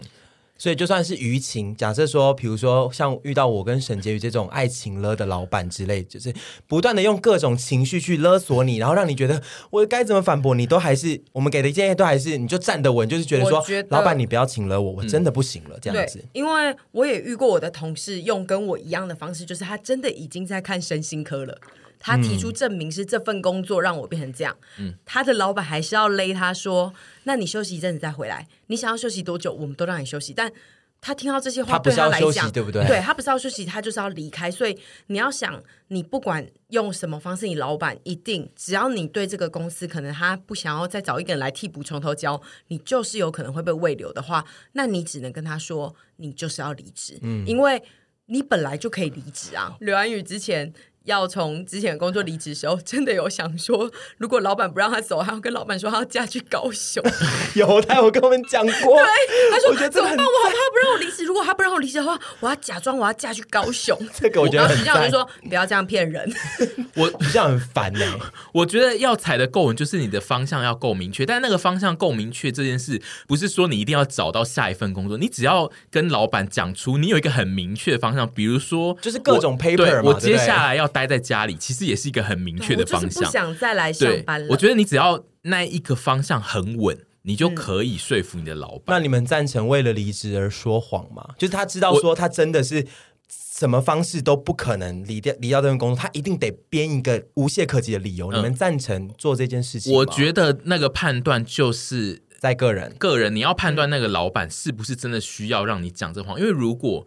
[0.61, 6.31] 所以就算是舆情，假设说，比如说像遇到我跟沈婕妤这种爱情勒的老板之类，就是
[6.67, 9.41] 不断的用各种情绪去勒索你，然后让你觉得
[9.71, 16.23] 我该怎么反驳你，都还是我们给的建议都还是你就站得稳，就是觉得说，得老板你不要请了我，我真的不行了、嗯、这样子。
[16.31, 21.57] 因为我也遇过我的同事用跟我一样的方式，就是他真的已经在看身心科了。
[22.01, 26.91] 他提出证明是这份工作让我变成这样，嗯，他的老板还是要勒他说，
[27.23, 30.33] 那你休息一阵子再回来，你想要休息多久，我们都让你休息。
[30.33, 30.51] 但
[30.99, 32.85] 他听到这些话，对他来讲，对不对？
[32.85, 34.51] 对，他不是要休息，他就是要离开。
[34.51, 34.77] 所以
[35.07, 47.81] 你要想，你不管用什么方式，你老板一定只要你对这个公司可能他不想要再找一个人来替补从头教，你就是有可能会被慰留的话，那你只能跟他说，你就是要离职，嗯，因为
[48.27, 49.75] 你本来就可以离职啊。
[49.79, 50.71] 刘安宇之前。
[51.05, 57.03] 要从之前的工作离职的时候，真的有想说，如果老板不让他走，还要跟老板说他要嫁去高雄。
[57.55, 58.73] 有，他有跟我们讲过。
[58.73, 60.17] 对，他说我觉得怎么办？
[60.17, 61.23] 我好怕不让我离职。
[61.25, 63.97] 如果他不让我离职的话，我要假装我要嫁去高雄。
[64.13, 65.01] 这个我觉得很赞。
[65.01, 66.31] 我就说不要这样骗人。
[66.95, 68.19] 我这样很烦呢、欸。
[68.53, 71.25] 我觉得要踩的够稳，就是你的方向要够明确。
[71.25, 83.23] 但那个方向够明确这件事，不是说你一定要找到下一份工作，你只要跟老板讲出你有一个很明确的方向，比如说就是各种 paper 我接下来要待在家里，其实也是一个很明确的方向。
[83.23, 84.47] 不想再来上班了。
[84.51, 88.95] 我觉得你只要那一个方向很稳，你就可以说服你的老板。
[88.95, 91.27] 那你们赞成为了离职而说谎吗？
[91.37, 92.85] 就是他知道说他真的是
[93.29, 98.31] 什么方式都不可能离掉离掉这份工作，他一定得编一个无懈可击的理由。
[98.31, 99.99] 你们赞成做这件事情吗？
[99.99, 106.39] 我觉得那个判断就是在个人个人，你要判断那个老板是不是真的需要让你讲这谎。
[106.39, 107.05] 因为如果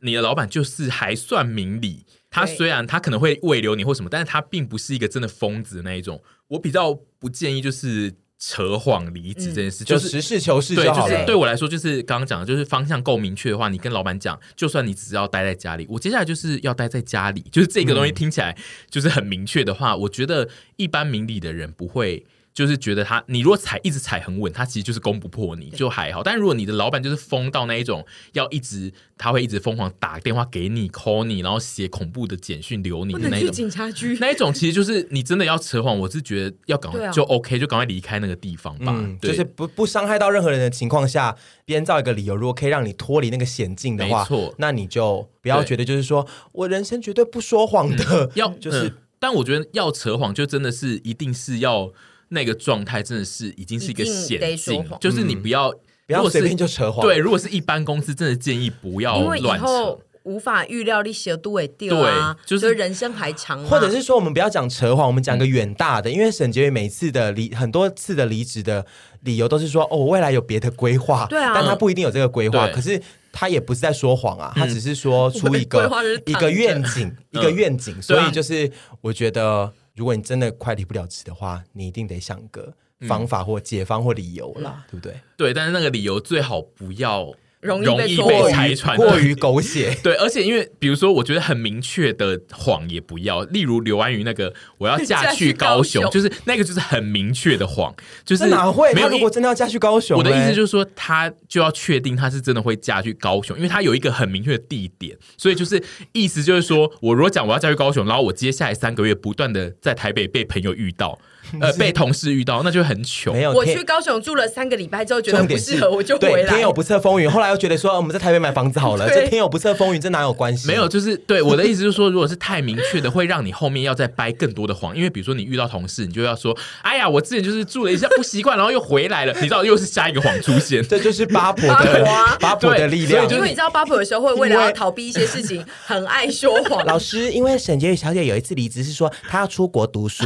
[0.00, 2.04] 你的老板就是还算明理。
[2.30, 6.22] 他虽然他可能会慰留你或什么，但是他并不是一个真的疯子的那一种。
[6.48, 10.74] 我比较不建议就是扯谎离职这件事，嗯、就是实事求是。
[10.74, 18.56] 对，就是对我来说，就是刚刚讲的，就是方向够明确的话，你跟老板讲，就算你只是要待在家里，我接下来就是要待在家里，就是这个东西听起来
[18.90, 22.26] 就是很明确的话，嗯、我觉得一般明理的人不会。
[22.56, 26.22] 就是觉得他，你如果踩一直踩很稳，他其实就是攻不破你，就还好。
[26.22, 28.02] 但如果你的老板就是疯到那一种，
[28.32, 38.86] 要一直他会一直疯狂打电话给你 call 你，然后写恐怖的简讯留你的那种警察局 那一种，其实就是你真的要扯谎，我是觉得要赶快就 OK，就赶快离开那个地方吧。
[38.96, 41.36] 嗯，就是不不伤害到任何人的情况下，
[41.66, 48.94] 编造一个理由，如果可以让你脱离那个险境的话，没错，那你就不要觉得就是说我人生绝对不说谎的，嗯、要就是、嗯。
[49.18, 51.92] 但我觉得要扯谎，就真的是一定是要。
[52.28, 57.06] 那个状态真的是已经是一个险境，就是你不要、嗯、不要随便就扯谎。
[57.06, 59.98] 对，如果是一般公司，真的建议不要乱扯。
[60.24, 63.62] 无法预料你小度会掉啊，就是人生还长。
[63.62, 66.10] 或者是说，我们不要讲扯谎，我们讲个远大的。
[66.10, 68.84] 嗯、因为沈杰宇每次的离很多次的离职的
[69.20, 71.26] 理由都是说，哦，我未来有别的规划。
[71.26, 72.66] 对啊，但他不一定有这个规划。
[72.70, 73.00] 可是
[73.30, 75.88] 他也不是在说谎啊，他只是说出一个
[76.26, 77.94] 一个愿景，一个愿景。
[78.02, 78.68] 所以就是
[79.02, 79.72] 我觉得。
[79.96, 82.72] 如果你真的快离不了职的话，你一定得想个
[83.08, 85.20] 方法或解方或理由啦，嗯、对不对？
[85.36, 87.34] 对，但是那个理由最好不要。
[87.66, 89.96] 容易被拆穿，过于狗血。
[90.02, 93.42] 对，而且因为比如说，我觉得很明确的谎也不要。
[93.44, 97.94] 例如刘安宇那个，我要嫁 去高雄，高雄就是那个就是很明确的谎。
[98.24, 98.92] 就是哪会？
[98.94, 105.16] 没有，如果真的要嫁去高雄，我的意思就是说，他就要确定他是真的会嫁去高雄，因为他有一个很明确的地点。
[105.36, 111.18] 所以就是意思就是说，我如果讲我要嫁去高雄，然后我接下来三个月不断的在台北被朋友遇到。
[111.60, 113.32] 呃，被同事遇到，那就很糗。
[113.32, 116.48] 没有，我去高雄住了三个礼拜之后，觉得不适合，我就回来。
[116.48, 119.08] 天有不测风云，后来又觉得说，我们在台北买房子好了。
[119.14, 120.66] 这天有不测风云，这哪有关系？
[120.68, 124.96] 没有，就是对我的意思就是说，如果是太明确的，会让你后面要再掰更多的谎。
[124.96, 129.32] 因为比如说你遇到同事，你就要说，哎呀，我之前就是住了一下不习惯，然后又回来了。
[129.40, 130.82] 你知道，又是下一个谎出现。
[130.86, 132.04] 这就是八婆的
[132.40, 133.28] 八婆的力量。
[133.30, 136.84] 因为你知道，八婆有时候会为了要逃避一些事情，很爱说谎。
[136.86, 140.24] 老师，因为沈婕妤小姐有一次离职是说她要出国读书，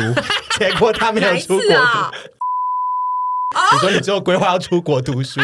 [0.58, 1.74] 结果她没有出国。
[1.74, 2.10] 啊！
[3.74, 5.40] 你说你之后规划要出国读书，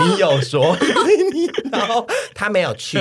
[0.00, 0.74] 你有说，
[1.70, 2.98] 然后他没有去，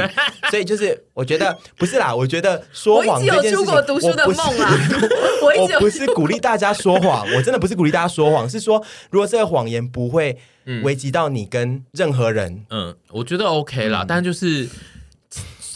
[0.50, 3.82] 所以就是我觉得不是啦，我觉得说谎这件事情，我
[4.26, 10.38] 不是， 我不是鼓励大家说谎，我真的不是鼓励大家说谎，是说如果这个谎言不会
[10.84, 14.68] 危及到你跟任何人，嗯，我觉得 OK 啦，但就是。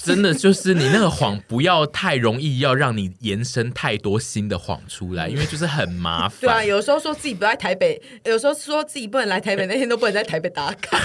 [0.06, 6.42] 真的就是你那个谎不要太容易，要让你延伸太多新的谎出来，因为就是很麻烦。
[6.42, 11.00] 对啊，有时候说自己不在台北，有时候说自己不能来台北，那天都不能在台北打卡。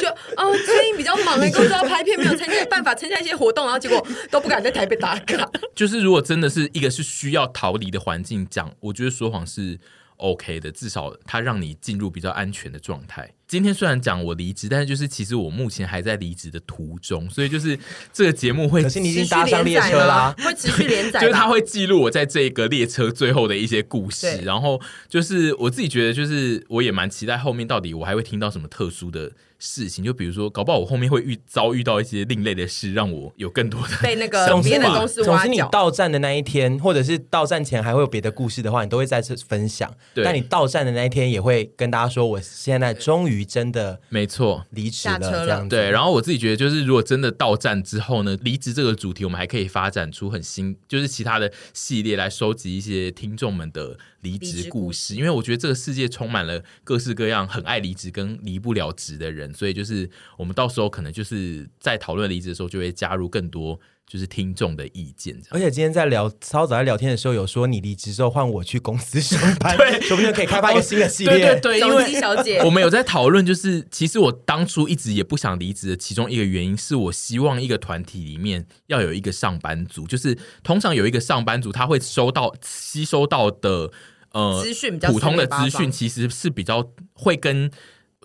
[0.00, 5.48] 就哦，最近比较忙，工作要拍片，没有参加办法参加一些活动，然后结果都不敢在台北打卡。
[5.74, 9.78] 就是如果真的是一个是需要逃离的环境讲，我觉得说谎是
[10.16, 13.32] OK 的，至少它让你进入比较安全的状态。
[13.46, 17.78] 今天虽然讲我离职，但是就是其实我目前还在离职的途中，所以就是
[18.12, 24.38] 这个节目会，可是你已经搭上列车啦，会持续连载， 就是它会记录我在这个列车最后的一些故事。
[24.38, 35.32] 然后就是我自己觉得，就是我也蛮期待后面到底我还会听到什么特殊的事情，就比如说搞不好我后面会遇遭遇到一些另类的事，让我有更多的被那个别的公司挖角。
[35.32, 39.90] 总之你到站的那一天，或者是到站前还会有别的故事的话，你都会再次分享。
[40.12, 43.46] 对但你到站的那一天，也会跟大家说，我现在终于。
[43.46, 45.90] 真的没错，离职了这样对。
[45.90, 55.14] 然后我自己觉得，就是如果真的到站之后呢，离职这个主题，我们还可以发展出很新，就是其他的系列来收集一些听众们的离职故事。
[55.14, 65.36] 因为我觉得这个世界充满了各式各样很爱离职跟离不了职的人，所以就是我们到时候可能就是在讨论离职的时候，就会加入更多就是听众的意见。
[65.50, 71.38] 而且今天在聊超早在聊天的时候，有说你离职之后换我去公司上班， 对，说不定可以开发一个新的系列。
[71.38, 83.90] 对对对，因为小姐，我们有在讨论，就是其实我当初一直也不想离职的其中一个原因，是我希望一个团体里面要有一个上班族，就是通常有一个上班族，他会收到吸收到的
[84.32, 87.70] 呃资讯，普通的资讯其实是比较会跟。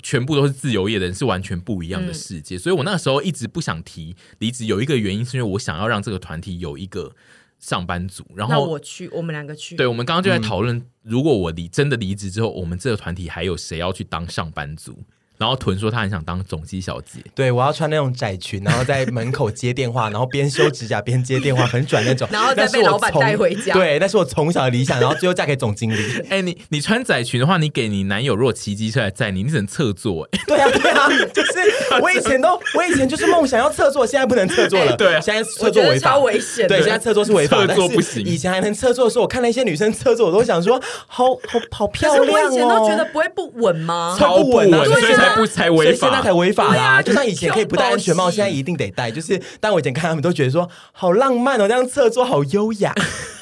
[0.02, 2.56] 全部都是自由业的人，是完全不一样的世界。
[2.56, 7.16] 嗯、所以我那个时候一直不想提离职，有一个原因是因为我想要让这个团体有一个
[7.60, 8.26] 上班族。
[8.36, 9.76] 然后我去，我们两个去。
[9.76, 15.04] 对，我们刚刚就在讨论，嗯、如果我离真的离职之后，我们这个团体还有谁要去当上班族？
[15.42, 22.28] 然后屯说他很想当总机小姐，对，我要穿那种窄裙，然后在门口接电话，然后边修指甲边接电话，很拽那种。
[22.32, 23.74] 然后再被老板带回家。
[23.74, 25.98] 对，那是我从小的理想，然后最后嫁给总经理。
[26.30, 30.30] 哎，你你穿窄裙的话，你给你男友如果骑机车来载你，你只能侧坐。
[30.46, 31.54] 对啊，对啊，就是
[32.00, 34.96] 我以前都，我以前就是梦想要侧坐，现在不能侧坐了。
[34.96, 36.68] 对，现在侧坐违法，超危险。
[36.68, 38.24] 对，现在侧坐是违法，侧坐不行。
[38.24, 42.30] 以前还能侧坐的时候，我看那些女生侧坐，我都想说，好好好漂亮哦。
[42.32, 44.16] 我以前都觉得不会不稳吗？
[44.20, 46.10] 超不稳，所以才 不才违法。
[46.12, 46.84] 那才违法啦！
[46.84, 49.10] 啊、就像以前可以不戴安全帽，现在一定得戴。
[49.10, 52.94] 就是，但我以前看他们都觉得说好浪漫哦，这样侧坐好优雅。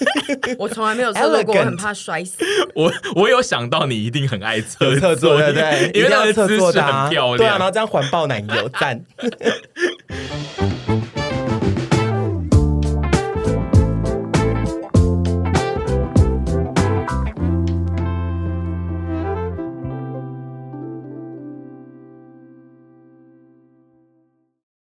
[0.58, 2.38] 我从来没有侧坐过，我很怕摔死。
[2.76, 7.38] 我我有想到你一定很爱侧侧坐，对对，因为那个姿势很漂亮。
[7.38, 9.02] 对啊，然后这样环抱奶油赞。